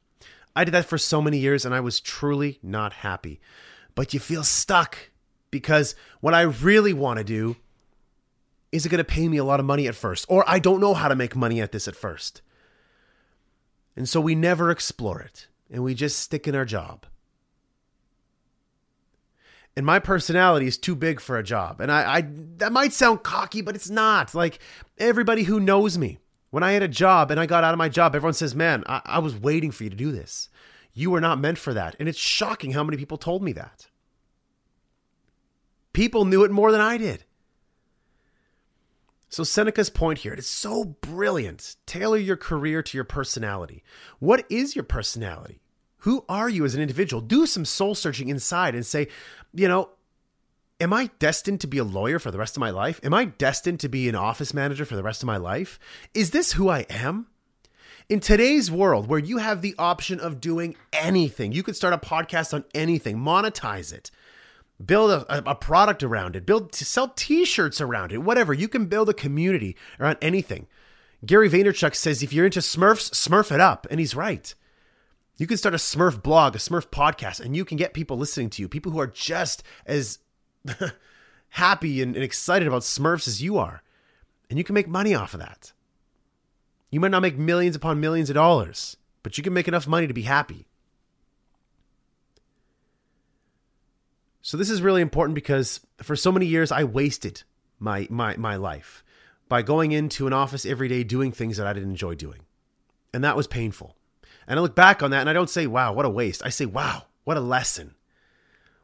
I 0.54 0.62
did 0.62 0.74
that 0.74 0.84
for 0.84 0.96
so 0.96 1.20
many 1.20 1.38
years 1.38 1.64
and 1.64 1.74
I 1.74 1.80
was 1.80 1.98
truly 1.98 2.60
not 2.62 2.92
happy. 2.92 3.40
But 3.96 4.14
you 4.14 4.20
feel 4.20 4.44
stuck 4.44 5.10
because 5.50 5.96
what 6.20 6.34
I 6.34 6.42
really 6.42 6.92
want 6.92 7.18
to 7.18 7.24
do 7.24 7.56
is 8.70 8.86
it 8.86 8.90
going 8.90 8.98
to 8.98 9.04
pay 9.04 9.26
me 9.26 9.38
a 9.38 9.44
lot 9.44 9.58
of 9.58 9.66
money 9.66 9.88
at 9.88 9.96
first? 9.96 10.24
Or 10.28 10.44
I 10.46 10.60
don't 10.60 10.80
know 10.80 10.94
how 10.94 11.08
to 11.08 11.16
make 11.16 11.34
money 11.34 11.60
at 11.60 11.72
this 11.72 11.88
at 11.88 11.96
first. 11.96 12.42
And 13.96 14.08
so 14.08 14.20
we 14.20 14.36
never 14.36 14.70
explore 14.70 15.20
it 15.20 15.48
and 15.72 15.82
we 15.82 15.94
just 15.94 16.20
stick 16.20 16.46
in 16.46 16.54
our 16.54 16.66
job. 16.66 17.06
And 19.74 19.86
my 19.86 19.98
personality 19.98 20.66
is 20.66 20.76
too 20.76 20.94
big 20.94 21.18
for 21.18 21.38
a 21.38 21.42
job. 21.42 21.80
And 21.80 21.90
I, 21.90 22.16
I 22.18 22.26
that 22.58 22.72
might 22.72 22.92
sound 22.92 23.22
cocky, 23.22 23.62
but 23.62 23.74
it's 23.74 23.88
not. 23.88 24.34
Like 24.34 24.58
everybody 24.98 25.44
who 25.44 25.58
knows 25.58 25.96
me, 25.96 26.18
when 26.50 26.62
I 26.62 26.72
had 26.72 26.82
a 26.82 26.88
job 26.88 27.30
and 27.30 27.40
I 27.40 27.46
got 27.46 27.64
out 27.64 27.72
of 27.72 27.78
my 27.78 27.88
job, 27.88 28.14
everyone 28.14 28.34
says, 28.34 28.54
Man, 28.54 28.84
I, 28.86 29.00
I 29.06 29.18
was 29.20 29.34
waiting 29.34 29.70
for 29.70 29.84
you 29.84 29.90
to 29.90 29.96
do 29.96 30.12
this. 30.12 30.50
You 30.92 31.10
were 31.10 31.22
not 31.22 31.40
meant 31.40 31.56
for 31.56 31.72
that. 31.72 31.96
And 31.98 32.06
it's 32.06 32.18
shocking 32.18 32.72
how 32.72 32.84
many 32.84 32.98
people 32.98 33.16
told 33.16 33.42
me 33.42 33.52
that. 33.52 33.88
People 35.94 36.26
knew 36.26 36.44
it 36.44 36.50
more 36.50 36.70
than 36.70 36.82
I 36.82 36.98
did. 36.98 37.24
So, 39.30 39.44
Seneca's 39.44 39.88
point 39.88 40.18
here, 40.18 40.34
it 40.34 40.38
is 40.38 40.46
so 40.46 40.84
brilliant. 40.84 41.76
Tailor 41.86 42.18
your 42.18 42.36
career 42.36 42.82
to 42.82 42.98
your 42.98 43.04
personality. 43.04 43.82
What 44.18 44.44
is 44.50 44.76
your 44.76 44.84
personality? 44.84 45.61
Who 46.02 46.24
are 46.28 46.48
you 46.48 46.64
as 46.64 46.74
an 46.74 46.80
individual? 46.80 47.20
Do 47.20 47.46
some 47.46 47.64
soul 47.64 47.94
searching 47.94 48.28
inside 48.28 48.74
and 48.74 48.84
say, 48.86 49.08
you 49.52 49.68
know, 49.68 49.90
am 50.80 50.92
I 50.92 51.10
destined 51.18 51.60
to 51.62 51.66
be 51.66 51.78
a 51.78 51.84
lawyer 51.84 52.18
for 52.18 52.30
the 52.30 52.38
rest 52.38 52.56
of 52.56 52.60
my 52.60 52.70
life? 52.70 53.00
Am 53.02 53.14
I 53.14 53.26
destined 53.26 53.80
to 53.80 53.88
be 53.88 54.08
an 54.08 54.14
office 54.14 54.54
manager 54.54 54.84
for 54.84 54.96
the 54.96 55.02
rest 55.02 55.22
of 55.22 55.26
my 55.26 55.36
life? 55.36 55.78
Is 56.14 56.30
this 56.30 56.52
who 56.52 56.68
I 56.68 56.86
am? 56.90 57.26
In 58.08 58.20
today's 58.20 58.70
world 58.70 59.06
where 59.08 59.18
you 59.18 59.38
have 59.38 59.62
the 59.62 59.74
option 59.78 60.18
of 60.20 60.40
doing 60.40 60.76
anything, 60.92 61.52
you 61.52 61.62
could 61.62 61.76
start 61.76 61.94
a 61.94 61.98
podcast 61.98 62.52
on 62.52 62.64
anything, 62.74 63.16
monetize 63.16 63.92
it 63.92 64.10
build 64.84 65.10
a, 65.10 65.50
a 65.50 65.54
product 65.54 66.02
around 66.02 66.36
it, 66.36 66.46
build 66.46 66.74
sell 66.74 67.08
t-shirts 67.08 67.80
around 67.80 68.12
it, 68.12 68.18
whatever. 68.18 68.52
You 68.52 68.68
can 68.68 68.86
build 68.86 69.08
a 69.08 69.14
community 69.14 69.76
around 70.00 70.18
anything. 70.20 70.66
Gary 71.24 71.48
Vaynerchuk 71.48 71.94
says 71.94 72.22
if 72.22 72.32
you're 72.32 72.46
into 72.46 72.60
Smurfs, 72.60 73.10
Smurf 73.10 73.52
it 73.52 73.60
up, 73.60 73.86
and 73.90 74.00
he's 74.00 74.16
right. 74.16 74.54
You 75.38 75.46
can 75.46 75.56
start 75.56 75.74
a 75.74 75.78
Smurf 75.78 76.22
blog, 76.22 76.54
a 76.54 76.58
Smurf 76.58 76.86
podcast, 76.86 77.40
and 77.40 77.56
you 77.56 77.64
can 77.64 77.76
get 77.76 77.94
people 77.94 78.16
listening 78.16 78.50
to 78.50 78.62
you, 78.62 78.68
people 78.68 78.92
who 78.92 79.00
are 79.00 79.06
just 79.06 79.62
as 79.86 80.18
happy 81.50 82.02
and, 82.02 82.14
and 82.14 82.24
excited 82.24 82.68
about 82.68 82.82
Smurfs 82.82 83.26
as 83.26 83.42
you 83.42 83.58
are. 83.58 83.82
And 84.50 84.58
you 84.58 84.64
can 84.64 84.74
make 84.74 84.88
money 84.88 85.14
off 85.14 85.34
of 85.34 85.40
that. 85.40 85.72
You 86.90 87.00
might 87.00 87.10
not 87.10 87.22
make 87.22 87.38
millions 87.38 87.74
upon 87.74 88.00
millions 88.00 88.28
of 88.28 88.34
dollars, 88.34 88.98
but 89.22 89.38
you 89.38 89.44
can 89.44 89.54
make 89.54 89.66
enough 89.66 89.88
money 89.88 90.06
to 90.06 90.14
be 90.14 90.22
happy. 90.22 90.68
So 94.42 94.56
this 94.56 94.68
is 94.68 94.82
really 94.82 95.00
important 95.00 95.34
because 95.34 95.80
for 96.02 96.16
so 96.16 96.30
many 96.32 96.46
years 96.46 96.70
I 96.72 96.84
wasted 96.84 97.44
my 97.78 98.06
my 98.10 98.36
my 98.36 98.56
life 98.56 99.02
by 99.48 99.62
going 99.62 99.92
into 99.92 100.26
an 100.26 100.32
office 100.32 100.66
every 100.66 100.88
day 100.88 101.04
doing 101.04 101.32
things 101.32 101.56
that 101.56 101.66
I 101.66 101.72
didn't 101.72 101.90
enjoy 101.90 102.16
doing. 102.16 102.40
And 103.14 103.22
that 103.24 103.36
was 103.36 103.46
painful. 103.46 103.96
And 104.46 104.58
I 104.58 104.62
look 104.62 104.74
back 104.74 105.02
on 105.02 105.10
that 105.10 105.20
and 105.20 105.30
I 105.30 105.32
don't 105.32 105.50
say, 105.50 105.66
wow, 105.66 105.92
what 105.92 106.06
a 106.06 106.10
waste. 106.10 106.42
I 106.44 106.48
say, 106.48 106.66
wow, 106.66 107.04
what 107.24 107.36
a 107.36 107.40
lesson. 107.40 107.94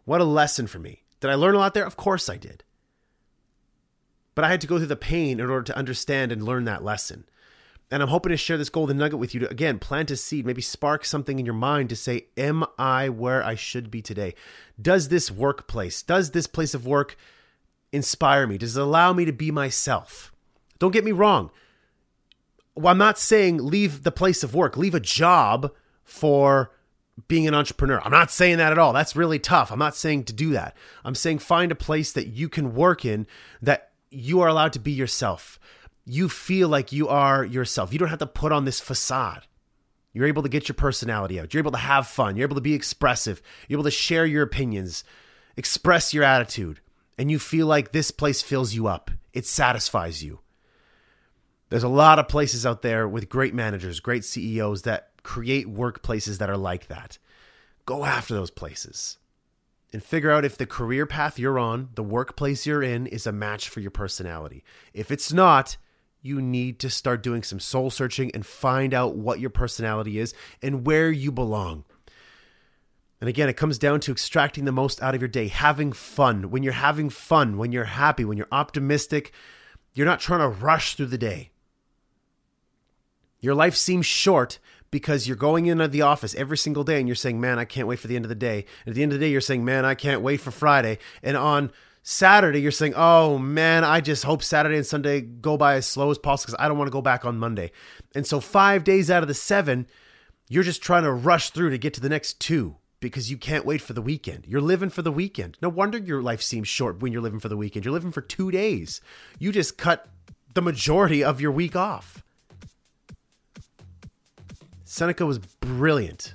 What 0.04 0.20
a 0.20 0.24
lesson 0.24 0.66
for 0.66 0.78
me. 0.78 1.02
Did 1.20 1.30
I 1.30 1.34
learn 1.34 1.54
a 1.54 1.58
lot 1.58 1.74
there? 1.74 1.86
Of 1.86 1.96
course 1.96 2.28
I 2.28 2.36
did. 2.36 2.64
But 4.34 4.44
I 4.44 4.48
had 4.48 4.60
to 4.60 4.66
go 4.66 4.78
through 4.78 4.86
the 4.86 4.96
pain 4.96 5.40
in 5.40 5.50
order 5.50 5.64
to 5.64 5.76
understand 5.76 6.30
and 6.30 6.42
learn 6.42 6.64
that 6.64 6.84
lesson. 6.84 7.24
And 7.90 8.02
I'm 8.02 8.08
hoping 8.08 8.30
to 8.30 8.36
share 8.36 8.58
this 8.58 8.68
golden 8.68 8.98
nugget 8.98 9.18
with 9.18 9.34
you 9.34 9.40
to, 9.40 9.50
again, 9.50 9.78
plant 9.78 10.10
a 10.10 10.16
seed, 10.16 10.44
maybe 10.44 10.60
spark 10.60 11.04
something 11.04 11.38
in 11.38 11.46
your 11.46 11.54
mind 11.54 11.88
to 11.88 11.96
say, 11.96 12.26
Am 12.36 12.64
I 12.78 13.08
where 13.08 13.42
I 13.42 13.54
should 13.54 13.90
be 13.90 14.02
today? 14.02 14.34
Does 14.80 15.08
this 15.08 15.30
workplace, 15.30 16.02
does 16.02 16.30
this 16.32 16.46
place 16.46 16.74
of 16.74 16.86
work 16.86 17.16
inspire 17.90 18.46
me? 18.46 18.58
Does 18.58 18.76
it 18.76 18.82
allow 18.82 19.12
me 19.12 19.24
to 19.24 19.32
be 19.32 19.50
myself? 19.50 20.32
Don't 20.78 20.92
get 20.92 21.04
me 21.04 21.12
wrong. 21.12 21.50
Well, 22.78 22.92
I'm 22.92 22.98
not 22.98 23.18
saying 23.18 23.58
leave 23.58 24.02
the 24.02 24.12
place 24.12 24.42
of 24.42 24.54
work, 24.54 24.76
leave 24.76 24.94
a 24.94 25.00
job 25.00 25.72
for 26.04 26.72
being 27.26 27.48
an 27.48 27.54
entrepreneur. 27.54 28.00
I'm 28.04 28.12
not 28.12 28.30
saying 28.30 28.58
that 28.58 28.72
at 28.72 28.78
all. 28.78 28.92
That's 28.92 29.16
really 29.16 29.38
tough. 29.38 29.72
I'm 29.72 29.78
not 29.78 29.96
saying 29.96 30.24
to 30.24 30.32
do 30.32 30.50
that. 30.50 30.76
I'm 31.04 31.16
saying 31.16 31.40
find 31.40 31.72
a 31.72 31.76
place 31.76 32.12
that 32.12 32.28
you 32.28 32.48
can 32.48 32.74
work 32.74 33.04
in 33.04 33.26
that 33.60 33.90
you 34.10 34.40
are 34.40 34.48
allowed 34.48 34.72
to 34.74 34.78
be 34.78 34.92
yourself 34.92 35.58
you 36.08 36.28
feel 36.28 36.68
like 36.68 36.90
you 36.90 37.06
are 37.06 37.44
yourself. 37.44 37.92
You 37.92 37.98
don't 37.98 38.08
have 38.08 38.18
to 38.20 38.26
put 38.26 38.50
on 38.50 38.64
this 38.64 38.80
facade. 38.80 39.46
You're 40.14 40.26
able 40.26 40.42
to 40.42 40.48
get 40.48 40.66
your 40.66 40.74
personality 40.74 41.38
out. 41.38 41.52
You're 41.52 41.60
able 41.60 41.72
to 41.72 41.78
have 41.78 42.06
fun. 42.06 42.34
You're 42.34 42.46
able 42.46 42.54
to 42.54 42.62
be 42.62 42.72
expressive. 42.72 43.42
You're 43.68 43.76
able 43.76 43.84
to 43.84 43.90
share 43.90 44.24
your 44.24 44.42
opinions, 44.42 45.04
express 45.56 46.14
your 46.14 46.24
attitude, 46.24 46.80
and 47.18 47.30
you 47.30 47.38
feel 47.38 47.66
like 47.66 47.92
this 47.92 48.10
place 48.10 48.40
fills 48.40 48.74
you 48.74 48.86
up. 48.86 49.10
It 49.34 49.44
satisfies 49.44 50.24
you. 50.24 50.40
There's 51.70 51.82
a 51.82 51.88
lot 51.88 52.18
of 52.18 52.28
places 52.28 52.64
out 52.64 52.82
there 52.82 53.06
with 53.06 53.28
great 53.28 53.54
managers, 53.54 54.00
great 54.00 54.24
CEOs 54.24 54.82
that 54.82 55.10
create 55.22 55.66
workplaces 55.66 56.38
that 56.38 56.48
are 56.48 56.56
like 56.56 56.88
that. 56.88 57.18
Go 57.84 58.04
after 58.04 58.34
those 58.34 58.50
places 58.50 59.18
and 59.92 60.02
figure 60.02 60.30
out 60.30 60.44
if 60.44 60.56
the 60.56 60.66
career 60.66 61.06
path 61.06 61.38
you're 61.38 61.58
on, 61.58 61.90
the 61.94 62.02
workplace 62.02 62.66
you're 62.66 62.82
in, 62.82 63.06
is 63.06 63.26
a 63.26 63.32
match 63.32 63.68
for 63.68 63.80
your 63.80 63.90
personality. 63.90 64.64
If 64.92 65.10
it's 65.10 65.32
not, 65.32 65.76
you 66.20 66.40
need 66.40 66.78
to 66.80 66.90
start 66.90 67.22
doing 67.22 67.42
some 67.42 67.60
soul 67.60 67.90
searching 67.90 68.30
and 68.34 68.44
find 68.44 68.92
out 68.92 69.16
what 69.16 69.40
your 69.40 69.50
personality 69.50 70.18
is 70.18 70.34
and 70.62 70.86
where 70.86 71.10
you 71.10 71.30
belong. 71.30 71.84
And 73.20 73.28
again, 73.28 73.48
it 73.48 73.56
comes 73.56 73.78
down 73.78 74.00
to 74.00 74.12
extracting 74.12 74.64
the 74.64 74.72
most 74.72 75.02
out 75.02 75.14
of 75.14 75.20
your 75.20 75.28
day, 75.28 75.48
having 75.48 75.92
fun. 75.92 76.50
When 76.50 76.62
you're 76.62 76.72
having 76.72 77.10
fun, 77.10 77.58
when 77.58 77.72
you're 77.72 77.84
happy, 77.84 78.24
when 78.24 78.38
you're 78.38 78.46
optimistic, 78.52 79.32
you're 79.92 80.06
not 80.06 80.20
trying 80.20 80.40
to 80.40 80.48
rush 80.48 80.94
through 80.94 81.06
the 81.06 81.18
day. 81.18 81.50
Your 83.40 83.54
life 83.54 83.74
seems 83.74 84.06
short 84.06 84.58
because 84.90 85.26
you're 85.26 85.36
going 85.36 85.66
into 85.66 85.86
the 85.88 86.02
office 86.02 86.34
every 86.34 86.56
single 86.56 86.84
day 86.84 86.98
and 86.98 87.08
you're 87.08 87.14
saying, 87.14 87.40
Man, 87.40 87.58
I 87.58 87.64
can't 87.64 87.88
wait 87.88 87.98
for 87.98 88.08
the 88.08 88.16
end 88.16 88.24
of 88.24 88.30
the 88.30 88.34
day. 88.34 88.64
And 88.84 88.92
at 88.92 88.94
the 88.94 89.02
end 89.02 89.12
of 89.12 89.18
the 89.18 89.24
day, 89.24 89.30
you're 89.30 89.40
saying, 89.40 89.64
Man, 89.64 89.84
I 89.84 89.94
can't 89.94 90.22
wait 90.22 90.40
for 90.40 90.50
Friday. 90.50 90.98
And 91.22 91.36
on 91.36 91.70
Saturday, 92.10 92.62
you're 92.62 92.70
saying, 92.70 92.94
oh 92.96 93.36
man, 93.36 93.84
I 93.84 94.00
just 94.00 94.24
hope 94.24 94.42
Saturday 94.42 94.76
and 94.76 94.86
Sunday 94.86 95.20
go 95.20 95.58
by 95.58 95.74
as 95.74 95.86
slow 95.86 96.10
as 96.10 96.16
possible 96.16 96.52
because 96.52 96.64
I 96.64 96.66
don't 96.66 96.78
want 96.78 96.88
to 96.88 96.92
go 96.92 97.02
back 97.02 97.26
on 97.26 97.38
Monday. 97.38 97.70
And 98.14 98.26
so, 98.26 98.40
five 98.40 98.82
days 98.82 99.10
out 99.10 99.22
of 99.22 99.28
the 99.28 99.34
seven, 99.34 99.86
you're 100.48 100.62
just 100.62 100.80
trying 100.80 101.02
to 101.02 101.12
rush 101.12 101.50
through 101.50 101.68
to 101.68 101.76
get 101.76 101.92
to 101.94 102.00
the 102.00 102.08
next 102.08 102.40
two 102.40 102.76
because 103.00 103.30
you 103.30 103.36
can't 103.36 103.66
wait 103.66 103.82
for 103.82 103.92
the 103.92 104.00
weekend. 104.00 104.46
You're 104.46 104.62
living 104.62 104.88
for 104.88 105.02
the 105.02 105.12
weekend. 105.12 105.58
No 105.60 105.68
wonder 105.68 105.98
your 105.98 106.22
life 106.22 106.40
seems 106.40 106.66
short 106.66 107.00
when 107.00 107.12
you're 107.12 107.20
living 107.20 107.40
for 107.40 107.50
the 107.50 107.58
weekend. 107.58 107.84
You're 107.84 107.92
living 107.92 108.12
for 108.12 108.22
two 108.22 108.50
days. 108.50 109.02
You 109.38 109.52
just 109.52 109.76
cut 109.76 110.08
the 110.54 110.62
majority 110.62 111.22
of 111.22 111.40
your 111.42 111.52
week 111.52 111.76
off. 111.76 112.24
Seneca 114.90 115.26
was 115.26 115.38
brilliant 115.38 116.32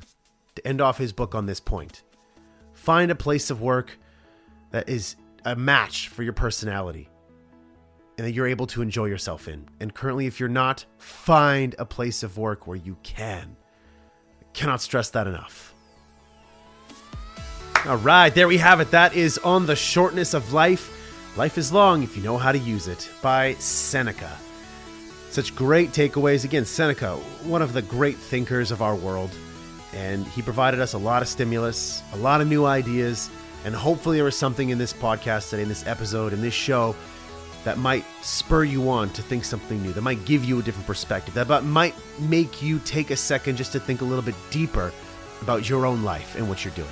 to 0.54 0.68
end 0.68 0.80
off 0.80 1.00
his 1.00 1.12
book 1.12 1.34
on 1.34 1.48
this 1.48 1.60
point. 1.60 2.04
Find 2.74 3.10
a 3.10 3.16
place 3.16 3.50
of 3.50 3.62
work 3.62 3.98
that 4.70 4.88
is 4.88 5.16
a 5.44 5.56
match 5.56 6.10
for 6.10 6.22
your 6.22 6.34
personality 6.34 7.10
and 8.16 8.28
that 8.28 8.34
you're 8.34 8.46
able 8.46 8.68
to 8.68 8.84
enjoy 8.84 9.06
yourself 9.06 9.48
in. 9.48 9.68
And 9.80 9.92
currently, 9.92 10.28
if 10.28 10.40
you're 10.40 10.50
not, 10.50 10.86
find 11.00 11.74
a 11.80 11.86
place 11.86 12.22
of 12.22 12.38
work 12.38 12.68
where 12.68 12.78
you 12.78 12.96
can. 13.02 13.58
I 14.40 14.46
cannot 14.54 14.82
stress 14.82 15.10
that 15.10 15.26
enough. 15.26 15.74
All 17.88 17.98
right, 17.98 18.30
there 18.36 18.48
we 18.48 18.60
have 18.60 18.80
it. 18.82 18.92
That 18.92 19.16
is 19.16 19.40
On 19.40 19.66
the 19.66 19.76
Shortness 19.76 20.36
of 20.36 20.54
Life. 20.54 21.36
Life 21.38 21.58
is 21.58 21.74
long 21.74 22.04
if 22.04 22.16
you 22.16 22.22
know 22.22 22.38
how 22.38 22.52
to 22.52 22.60
use 22.60 22.88
it 22.88 23.10
by 23.24 23.56
Seneca. 23.56 24.38
Such 25.34 25.56
great 25.56 25.92
takeaways. 25.92 26.46
Again, 26.46 26.64
Seneca, 26.64 27.16
one 27.44 27.62
of 27.62 27.74
the 27.74 27.82
great 27.82 28.16
thinkers 28.16 28.72
of 28.72 28.82
our 28.82 28.96
world. 28.96 29.32
And 29.94 30.26
he 30.28 30.42
provided 30.42 30.80
us 30.80 30.94
a 30.94 30.98
lot 30.98 31.22
of 31.22 31.28
stimulus, 31.28 32.02
a 32.14 32.18
lot 32.18 32.40
of 32.40 32.48
new 32.48 32.66
ideas 32.66 33.30
and 33.66 33.74
hopefully, 33.74 34.18
there 34.18 34.26
was 34.26 34.38
something 34.38 34.70
in 34.70 34.78
this 34.78 34.94
podcast 34.94 35.50
today, 35.50 35.64
in 35.64 35.70
this 35.70 35.88
episode, 35.88 36.34
in 36.34 36.42
this 36.42 36.54
show, 36.54 36.96
that 37.64 37.78
might 37.78 38.04
spur 38.22 38.66
you 38.66 38.90
on 38.90 39.10
to 39.12 39.22
think 39.22 39.46
something 39.46 39.82
new, 39.82 39.94
that 39.94 40.02
might 40.02 40.26
give 40.26 40.44
you 40.44 40.60
a 40.60 40.64
different 40.64 40.86
perspective, 40.86 41.34
that 41.34 41.64
might 41.64 41.96
make 42.20 42.62
you 42.62 42.80
take 42.80 43.10
a 43.10 43.16
second 43.16 43.56
just 43.56 43.72
to 43.72 43.80
think 43.80 44.02
a 44.02 44.06
little 44.06 44.24
bit 44.24 44.36
deeper 44.52 44.92
about 45.42 45.70
your 45.70 45.86
own 45.86 46.04
life 46.04 46.36
and 46.36 46.50
what 46.50 46.66
you're 46.66 46.74
doing. 46.74 46.88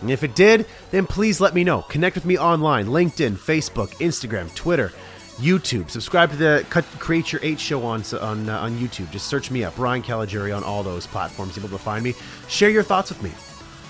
And 0.00 0.10
if 0.10 0.22
it 0.22 0.36
did, 0.36 0.66
then 0.92 1.06
please 1.06 1.40
let 1.40 1.54
me 1.54 1.64
know. 1.64 1.82
Connect 1.82 2.14
with 2.14 2.26
me 2.26 2.38
online 2.38 2.86
LinkedIn, 2.86 3.32
Facebook, 3.32 3.88
Instagram, 3.94 4.54
Twitter, 4.54 4.92
YouTube. 5.36 5.90
Subscribe 5.90 6.30
to 6.30 6.36
the 6.36 6.64
Cut, 6.70 6.84
Create 6.98 7.32
Your 7.32 7.40
Eight 7.42 7.58
show 7.58 7.82
on 7.82 8.02
on, 8.20 8.48
uh, 8.48 8.58
on 8.58 8.78
YouTube. 8.78 9.10
Just 9.10 9.26
search 9.26 9.50
me 9.50 9.64
up, 9.64 9.76
Ryan 9.78 10.02
Caligiuri, 10.02 10.56
on 10.56 10.62
all 10.62 10.82
those 10.82 11.06
platforms. 11.06 11.56
You'll 11.56 11.64
be 11.64 11.70
able 11.70 11.78
to 11.78 11.84
find 11.84 12.04
me. 12.04 12.14
Share 12.48 12.70
your 12.70 12.82
thoughts 12.82 13.10
with 13.10 13.22
me. 13.22 13.32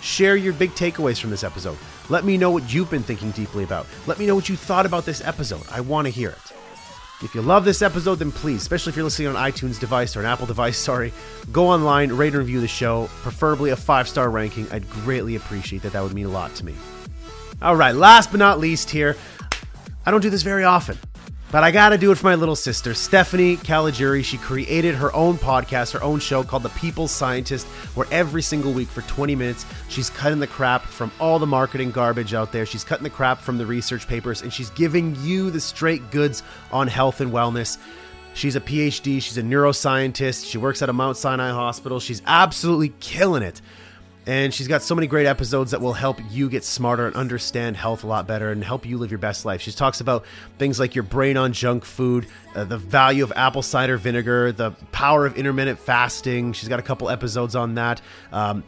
Share 0.00 0.36
your 0.36 0.52
big 0.52 0.70
takeaways 0.72 1.20
from 1.20 1.30
this 1.30 1.44
episode. 1.44 1.78
Let 2.10 2.24
me 2.24 2.36
know 2.36 2.50
what 2.50 2.72
you've 2.72 2.90
been 2.90 3.02
thinking 3.02 3.30
deeply 3.30 3.64
about. 3.64 3.86
Let 4.06 4.18
me 4.18 4.26
know 4.26 4.34
what 4.34 4.48
you 4.48 4.56
thought 4.56 4.86
about 4.86 5.06
this 5.06 5.22
episode. 5.24 5.62
I 5.70 5.80
want 5.80 6.06
to 6.06 6.10
hear 6.10 6.30
it. 6.30 6.52
If 7.22 7.34
you 7.34 7.40
love 7.40 7.64
this 7.64 7.80
episode, 7.80 8.16
then 8.16 8.30
please, 8.32 8.60
especially 8.60 8.90
if 8.90 8.96
you're 8.96 9.04
listening 9.04 9.28
on 9.28 9.34
iTunes 9.36 9.80
device 9.80 10.14
or 10.16 10.20
an 10.20 10.26
Apple 10.26 10.46
device, 10.46 10.76
sorry, 10.90 11.12
go 11.52 11.68
online, 11.68 12.12
rate 12.12 12.28
and 12.28 12.38
review 12.38 12.60
the 12.60 12.68
show, 12.68 13.08
preferably 13.22 13.70
a 13.70 13.76
five 13.76 14.08
star 14.08 14.30
ranking. 14.30 14.70
I'd 14.70 14.88
greatly 14.90 15.36
appreciate 15.36 15.82
that. 15.82 15.92
That 15.92 16.02
would 16.02 16.14
mean 16.14 16.26
a 16.26 16.30
lot 16.30 16.54
to 16.56 16.66
me. 16.66 16.74
All 17.62 17.76
right, 17.76 17.94
last 17.94 18.30
but 18.30 18.38
not 18.38 18.58
least 18.58 18.90
here, 18.90 19.16
I 20.04 20.10
don't 20.10 20.20
do 20.20 20.28
this 20.28 20.42
very 20.42 20.64
often. 20.64 20.98
But 21.50 21.62
I 21.62 21.70
gotta 21.70 21.96
do 21.96 22.10
it 22.10 22.18
for 22.18 22.26
my 22.26 22.34
little 22.34 22.56
sister, 22.56 22.94
Stephanie 22.94 23.56
Caligiuri. 23.56 24.24
She 24.24 24.38
created 24.38 24.96
her 24.96 25.14
own 25.14 25.38
podcast, 25.38 25.92
her 25.92 26.02
own 26.02 26.18
show 26.18 26.42
called 26.42 26.64
The 26.64 26.70
People's 26.70 27.12
Scientist, 27.12 27.66
where 27.94 28.08
every 28.10 28.42
single 28.42 28.72
week 28.72 28.88
for 28.88 29.02
20 29.02 29.36
minutes, 29.36 29.64
she's 29.88 30.10
cutting 30.10 30.40
the 30.40 30.48
crap 30.48 30.82
from 30.82 31.12
all 31.20 31.38
the 31.38 31.46
marketing 31.46 31.92
garbage 31.92 32.34
out 32.34 32.50
there. 32.50 32.66
She's 32.66 32.82
cutting 32.82 33.04
the 33.04 33.10
crap 33.10 33.40
from 33.40 33.56
the 33.56 33.66
research 33.66 34.08
papers, 34.08 34.42
and 34.42 34.52
she's 34.52 34.70
giving 34.70 35.16
you 35.20 35.50
the 35.50 35.60
straight 35.60 36.10
goods 36.10 36.42
on 36.72 36.88
health 36.88 37.20
and 37.20 37.30
wellness. 37.30 37.78
She's 38.34 38.56
a 38.56 38.60
PhD, 38.60 39.22
she's 39.22 39.38
a 39.38 39.42
neuroscientist, 39.42 40.50
she 40.50 40.58
works 40.58 40.82
at 40.82 40.88
a 40.88 40.92
Mount 40.92 41.16
Sinai 41.16 41.50
hospital. 41.50 42.00
She's 42.00 42.20
absolutely 42.26 42.92
killing 42.98 43.44
it 43.44 43.60
And 44.26 44.54
she's 44.54 44.68
got 44.68 44.82
so 44.82 44.94
many 44.94 45.06
great 45.06 45.26
episodes 45.26 45.72
that 45.72 45.80
will 45.80 45.92
help 45.92 46.18
you 46.30 46.48
get 46.48 46.64
smarter 46.64 47.06
and 47.06 47.14
understand 47.14 47.76
health 47.76 48.04
a 48.04 48.06
lot 48.06 48.26
better 48.26 48.50
and 48.52 48.64
help 48.64 48.86
you 48.86 48.96
live 48.96 49.10
your 49.10 49.18
best 49.18 49.44
life. 49.44 49.60
She 49.60 49.70
talks 49.72 50.00
about 50.00 50.24
things 50.58 50.80
like 50.80 50.94
your 50.94 51.04
brain 51.04 51.36
on 51.36 51.52
junk 51.52 51.84
food, 51.84 52.26
uh, 52.54 52.64
the 52.64 52.78
value 52.78 53.22
of 53.22 53.32
apple 53.36 53.60
cider 53.62 53.98
vinegar, 53.98 54.50
the 54.50 54.70
power 54.92 55.26
of 55.26 55.36
intermittent 55.36 55.78
fasting. 55.78 56.54
She's 56.54 56.68
got 56.68 56.78
a 56.78 56.82
couple 56.82 57.10
episodes 57.10 57.54
on 57.54 57.74
that. 57.74 58.00
Um, 58.32 58.64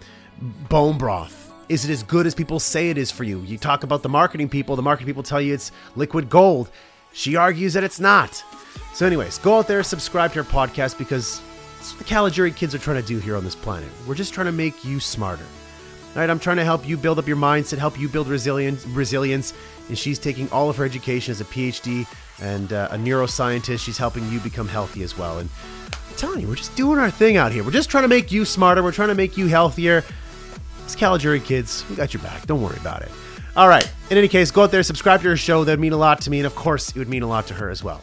bone 0.68 0.98
broth. 0.98 1.44
Is 1.68 1.84
it 1.84 1.90
as 1.90 2.02
good 2.02 2.26
as 2.26 2.34
people 2.34 2.60
say 2.60 2.90
it 2.90 2.98
is 2.98 3.10
for 3.10 3.24
you? 3.24 3.40
You 3.40 3.58
talk 3.58 3.82
about 3.82 4.02
the 4.02 4.08
marketing 4.08 4.48
people, 4.48 4.76
the 4.76 4.82
marketing 4.82 5.06
people 5.06 5.22
tell 5.22 5.40
you 5.40 5.54
it's 5.54 5.72
liquid 5.96 6.28
gold. 6.28 6.70
She 7.12 7.34
argues 7.34 7.72
that 7.72 7.82
it's 7.82 7.98
not. 7.98 8.44
So, 8.92 9.06
anyways, 9.06 9.38
go 9.38 9.58
out 9.58 9.66
there, 9.66 9.82
subscribe 9.82 10.32
to 10.34 10.42
her 10.42 10.50
podcast 10.50 10.98
because 10.98 11.40
that's 11.86 11.98
what 11.98 12.08
the 12.08 12.14
Caligiuri 12.14 12.54
kids 12.54 12.74
are 12.74 12.78
trying 12.78 13.00
to 13.00 13.06
do 13.06 13.18
here 13.18 13.36
on 13.36 13.44
this 13.44 13.54
planet. 13.54 13.88
We're 14.08 14.16
just 14.16 14.34
trying 14.34 14.46
to 14.46 14.52
make 14.52 14.84
you 14.84 14.98
smarter. 14.98 15.44
All 15.44 16.20
right, 16.20 16.28
I'm 16.28 16.40
trying 16.40 16.56
to 16.56 16.64
help 16.64 16.88
you 16.88 16.96
build 16.96 17.18
up 17.18 17.28
your 17.28 17.36
mindset, 17.36 17.78
help 17.78 18.00
you 18.00 18.08
build 18.08 18.26
resilience, 18.26 18.84
resilience. 18.86 19.54
And 19.88 19.96
she's 19.96 20.18
taking 20.18 20.50
all 20.50 20.68
of 20.68 20.76
her 20.78 20.84
education 20.84 21.30
as 21.30 21.40
a 21.40 21.44
PhD 21.44 22.06
and 22.40 22.72
uh, 22.72 22.88
a 22.90 22.96
neuroscientist. 22.96 23.84
She's 23.84 23.98
helping 23.98 24.28
you 24.30 24.40
become 24.40 24.66
healthy 24.66 25.04
as 25.04 25.16
well. 25.16 25.38
And 25.38 25.48
I'm 25.92 26.16
telling 26.16 26.40
you, 26.40 26.48
we're 26.48 26.56
just 26.56 26.74
doing 26.74 26.98
our 26.98 27.10
thing 27.10 27.36
out 27.36 27.52
here. 27.52 27.62
We're 27.62 27.70
just 27.70 27.90
trying 27.90 28.04
to 28.04 28.08
make 28.08 28.32
you 28.32 28.44
smarter. 28.44 28.82
We're 28.82 28.90
trying 28.90 29.10
to 29.10 29.14
make 29.14 29.36
you 29.36 29.46
healthier. 29.46 30.02
It's 30.84 30.96
Caligiuri 30.96 31.44
kids. 31.44 31.84
We 31.88 31.94
got 31.94 32.14
your 32.14 32.22
back. 32.22 32.46
Don't 32.46 32.62
worry 32.62 32.78
about 32.78 33.02
it. 33.02 33.12
All 33.54 33.68
right. 33.68 33.88
In 34.10 34.18
any 34.18 34.28
case, 34.28 34.50
go 34.50 34.64
out 34.64 34.72
there, 34.72 34.82
subscribe 34.82 35.22
to 35.22 35.28
her 35.28 35.36
show. 35.36 35.62
That'd 35.62 35.78
mean 35.78 35.92
a 35.92 35.96
lot 35.96 36.20
to 36.22 36.30
me. 36.30 36.40
And 36.40 36.46
of 36.46 36.56
course, 36.56 36.90
it 36.90 36.96
would 36.96 37.08
mean 37.08 37.22
a 37.22 37.28
lot 37.28 37.46
to 37.46 37.54
her 37.54 37.70
as 37.70 37.84
well. 37.84 38.02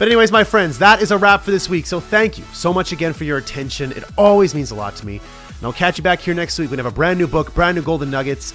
But, 0.00 0.08
anyways, 0.08 0.32
my 0.32 0.44
friends, 0.44 0.78
that 0.78 1.02
is 1.02 1.10
a 1.10 1.18
wrap 1.18 1.42
for 1.42 1.50
this 1.50 1.68
week. 1.68 1.84
So, 1.84 2.00
thank 2.00 2.38
you 2.38 2.44
so 2.54 2.72
much 2.72 2.90
again 2.90 3.12
for 3.12 3.24
your 3.24 3.36
attention. 3.36 3.92
It 3.92 4.02
always 4.16 4.54
means 4.54 4.70
a 4.70 4.74
lot 4.74 4.96
to 4.96 5.04
me. 5.04 5.16
And 5.18 5.62
I'll 5.62 5.74
catch 5.74 5.98
you 5.98 6.02
back 6.02 6.20
here 6.20 6.32
next 6.32 6.58
week. 6.58 6.70
We 6.70 6.78
have 6.78 6.86
a 6.86 6.90
brand 6.90 7.18
new 7.18 7.26
book, 7.26 7.52
brand 7.52 7.76
new 7.76 7.82
golden 7.82 8.10
nuggets. 8.10 8.54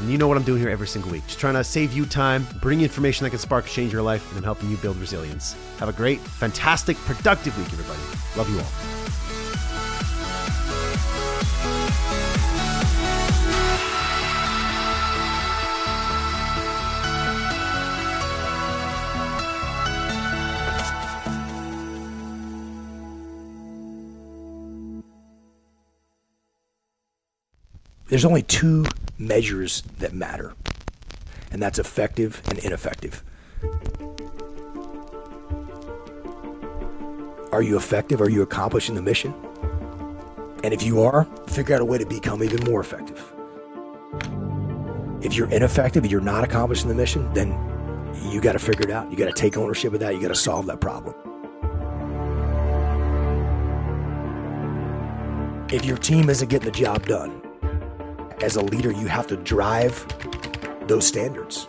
And 0.00 0.10
you 0.10 0.18
know 0.18 0.28
what 0.28 0.36
I'm 0.36 0.42
doing 0.42 0.60
here 0.60 0.68
every 0.68 0.86
single 0.86 1.10
week. 1.10 1.26
Just 1.26 1.38
trying 1.38 1.54
to 1.54 1.64
save 1.64 1.94
you 1.94 2.04
time, 2.04 2.46
bring 2.60 2.80
you 2.80 2.84
information 2.84 3.24
that 3.24 3.30
can 3.30 3.38
spark 3.38 3.64
change 3.64 3.90
your 3.90 4.02
life, 4.02 4.28
and 4.28 4.36
I'm 4.36 4.44
helping 4.44 4.68
you 4.68 4.76
build 4.76 4.98
resilience. 4.98 5.56
Have 5.78 5.88
a 5.88 5.94
great, 5.94 6.20
fantastic, 6.20 6.98
productive 6.98 7.56
week, 7.56 7.72
everybody. 7.72 8.00
Love 8.36 8.50
you 8.50 8.60
all. 8.60 8.92
There's 28.12 28.26
only 28.26 28.42
two 28.42 28.84
measures 29.16 29.80
that 30.00 30.12
matter, 30.12 30.52
and 31.50 31.62
that's 31.62 31.78
effective 31.78 32.42
and 32.50 32.58
ineffective. 32.58 33.24
Are 37.52 37.62
you 37.62 37.78
effective? 37.78 38.20
Are 38.20 38.28
you 38.28 38.42
accomplishing 38.42 38.96
the 38.96 39.00
mission? 39.00 39.32
And 40.62 40.74
if 40.74 40.82
you 40.82 41.00
are, 41.00 41.24
figure 41.46 41.74
out 41.74 41.80
a 41.80 41.86
way 41.86 41.96
to 41.96 42.04
become 42.04 42.44
even 42.44 42.62
more 42.70 42.82
effective. 42.82 43.32
If 45.22 45.32
you're 45.32 45.48
ineffective, 45.48 46.04
you're 46.04 46.20
not 46.20 46.44
accomplishing 46.44 46.90
the 46.90 46.94
mission, 46.94 47.32
then 47.32 47.52
you 48.30 48.42
got 48.42 48.52
to 48.52 48.58
figure 48.58 48.82
it 48.82 48.90
out. 48.90 49.10
You 49.10 49.16
got 49.16 49.34
to 49.34 49.40
take 49.40 49.56
ownership 49.56 49.94
of 49.94 50.00
that. 50.00 50.14
You 50.14 50.20
got 50.20 50.28
to 50.28 50.34
solve 50.34 50.66
that 50.66 50.82
problem. 50.82 51.14
If 55.72 55.86
your 55.86 55.96
team 55.96 56.28
isn't 56.28 56.50
getting 56.50 56.70
the 56.70 56.78
job 56.78 57.06
done, 57.06 57.41
as 58.42 58.56
a 58.56 58.60
leader, 58.60 58.90
you 58.90 59.06
have 59.06 59.26
to 59.28 59.36
drive 59.36 60.04
those 60.88 61.06
standards. 61.06 61.68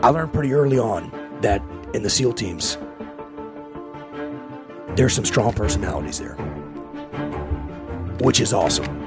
I 0.00 0.08
learned 0.08 0.32
pretty 0.32 0.52
early 0.52 0.78
on 0.78 1.10
that 1.42 1.62
in 1.94 2.02
the 2.02 2.10
SEAL 2.10 2.32
teams, 2.32 2.76
there's 4.96 5.14
some 5.14 5.24
strong 5.24 5.52
personalities 5.52 6.18
there, 6.18 6.34
which 8.20 8.40
is 8.40 8.52
awesome. 8.52 8.98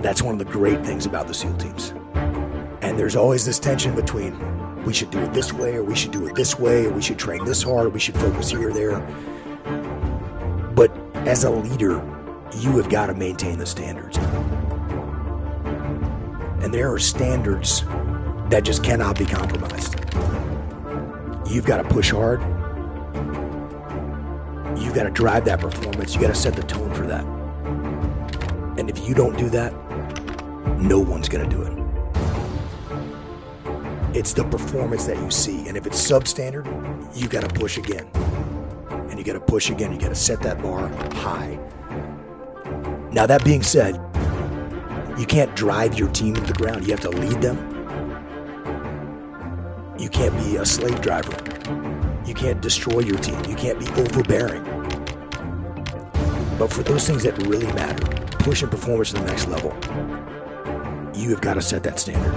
That's 0.00 0.22
one 0.22 0.34
of 0.34 0.38
the 0.38 0.50
great 0.50 0.84
things 0.86 1.06
about 1.06 1.26
the 1.26 1.34
SEAL 1.34 1.56
teams. 1.56 1.92
And 2.80 2.96
there's 2.96 3.16
always 3.16 3.44
this 3.44 3.58
tension 3.58 3.96
between 3.96 4.38
we 4.84 4.92
should 4.92 5.10
do 5.10 5.18
it 5.18 5.32
this 5.32 5.52
way, 5.52 5.74
or 5.74 5.82
we 5.82 5.96
should 5.96 6.12
do 6.12 6.26
it 6.26 6.34
this 6.36 6.58
way, 6.58 6.86
or 6.86 6.90
we 6.90 7.02
should 7.02 7.18
train 7.18 7.44
this 7.44 7.62
hard, 7.62 7.86
or 7.86 7.90
we 7.90 7.98
should 7.98 8.14
focus 8.16 8.50
here 8.50 8.68
or 8.68 8.72
there. 8.72 9.00
But 10.74 10.94
as 11.26 11.44
a 11.44 11.50
leader, 11.50 12.02
you 12.58 12.76
have 12.76 12.88
got 12.88 13.06
to 13.06 13.14
maintain 13.14 13.58
the 13.58 13.66
standards. 13.66 14.18
There 16.74 16.92
are 16.92 16.98
standards 16.98 17.84
that 18.50 18.64
just 18.64 18.82
cannot 18.82 19.16
be 19.16 19.24
compromised. 19.24 19.94
You've 21.48 21.64
got 21.64 21.76
to 21.76 21.84
push 21.84 22.10
hard. 22.10 22.40
You've 24.76 24.92
got 24.92 25.04
to 25.04 25.10
drive 25.10 25.44
that 25.44 25.60
performance. 25.60 26.16
You 26.16 26.20
got 26.20 26.26
to 26.26 26.34
set 26.34 26.56
the 26.56 26.64
tone 26.64 26.92
for 26.92 27.06
that. 27.06 27.24
And 28.76 28.90
if 28.90 29.08
you 29.08 29.14
don't 29.14 29.38
do 29.38 29.48
that, 29.50 29.72
no 30.80 30.98
one's 30.98 31.28
going 31.28 31.48
to 31.48 31.56
do 31.56 31.62
it. 31.62 31.72
It's 34.16 34.32
the 34.32 34.42
performance 34.42 35.04
that 35.04 35.18
you 35.18 35.30
see. 35.30 35.68
And 35.68 35.76
if 35.76 35.86
it's 35.86 36.04
substandard, 36.04 36.66
you 37.16 37.28
got 37.28 37.48
to 37.48 37.54
push 37.54 37.78
again. 37.78 38.08
And 39.10 39.16
you 39.16 39.22
got 39.22 39.34
to 39.34 39.40
push 39.40 39.70
again. 39.70 39.92
You 39.92 40.00
got 40.00 40.08
to 40.08 40.16
set 40.16 40.40
that 40.40 40.60
bar 40.60 40.88
high. 41.12 41.56
Now, 43.12 43.26
that 43.26 43.44
being 43.44 43.62
said, 43.62 44.03
you 45.18 45.26
can't 45.26 45.54
drive 45.54 45.98
your 45.98 46.08
team 46.08 46.34
to 46.34 46.40
the 46.40 46.52
ground. 46.54 46.84
You 46.84 46.90
have 46.90 47.00
to 47.00 47.10
lead 47.10 47.40
them. 47.40 47.56
You 49.98 50.08
can't 50.08 50.36
be 50.38 50.56
a 50.56 50.66
slave 50.66 51.00
driver. 51.00 51.32
You 52.26 52.34
can't 52.34 52.60
destroy 52.60 53.00
your 53.00 53.18
team. 53.18 53.40
You 53.48 53.54
can't 53.54 53.78
be 53.78 53.86
overbearing. 54.00 54.64
But 56.58 56.72
for 56.72 56.82
those 56.82 57.06
things 57.06 57.22
that 57.22 57.38
really 57.46 57.66
matter, 57.74 58.04
pushing 58.38 58.68
performance 58.68 59.12
to 59.12 59.20
the 59.20 59.24
next 59.24 59.46
level, 59.46 59.72
you 61.14 61.30
have 61.30 61.40
got 61.40 61.54
to 61.54 61.62
set 61.62 61.84
that 61.84 62.00
standard. 62.00 62.34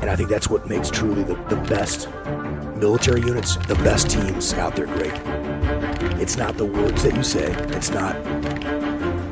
And 0.00 0.10
I 0.10 0.16
think 0.16 0.28
that's 0.28 0.50
what 0.50 0.66
makes 0.68 0.90
truly 0.90 1.22
the, 1.22 1.34
the 1.48 1.56
best 1.68 2.08
military 2.76 3.20
units, 3.20 3.56
the 3.68 3.76
best 3.76 4.10
teams 4.10 4.52
out 4.54 4.74
there 4.74 4.86
great. 4.86 5.12
It's 6.20 6.36
not 6.36 6.56
the 6.56 6.66
words 6.66 7.04
that 7.04 7.14
you 7.14 7.22
say, 7.22 7.52
it's 7.76 7.90
not 7.90 8.16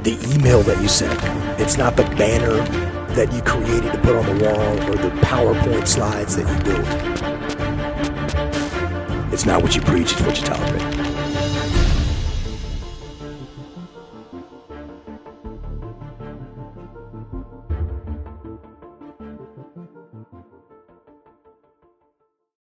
the 0.03 0.19
email 0.35 0.63
that 0.63 0.81
you 0.83 0.89
sent, 0.89 1.19
it's 1.61 1.77
not 1.77 1.97
the 1.97 2.03
banner 2.17 2.57
that 3.15 3.33
you 3.33 3.41
created 3.43 3.93
to 3.93 3.99
put 3.99 4.17
on 4.17 4.27
the 4.27 4.45
wall 4.45 4.91
or 4.91 4.97
the 4.97 5.11
PowerPoint 5.21 5.87
slides 5.87 6.37
that 6.37 6.49
you 6.49 6.59
built. 6.65 6.87
It's 9.33 9.47
not 9.47 9.63
what 9.63 9.77
you 9.77 9.83
preach, 9.83 10.13
it's 10.13 10.21
what 10.23 10.39
you 10.41 10.45
tolerate. 10.47 11.02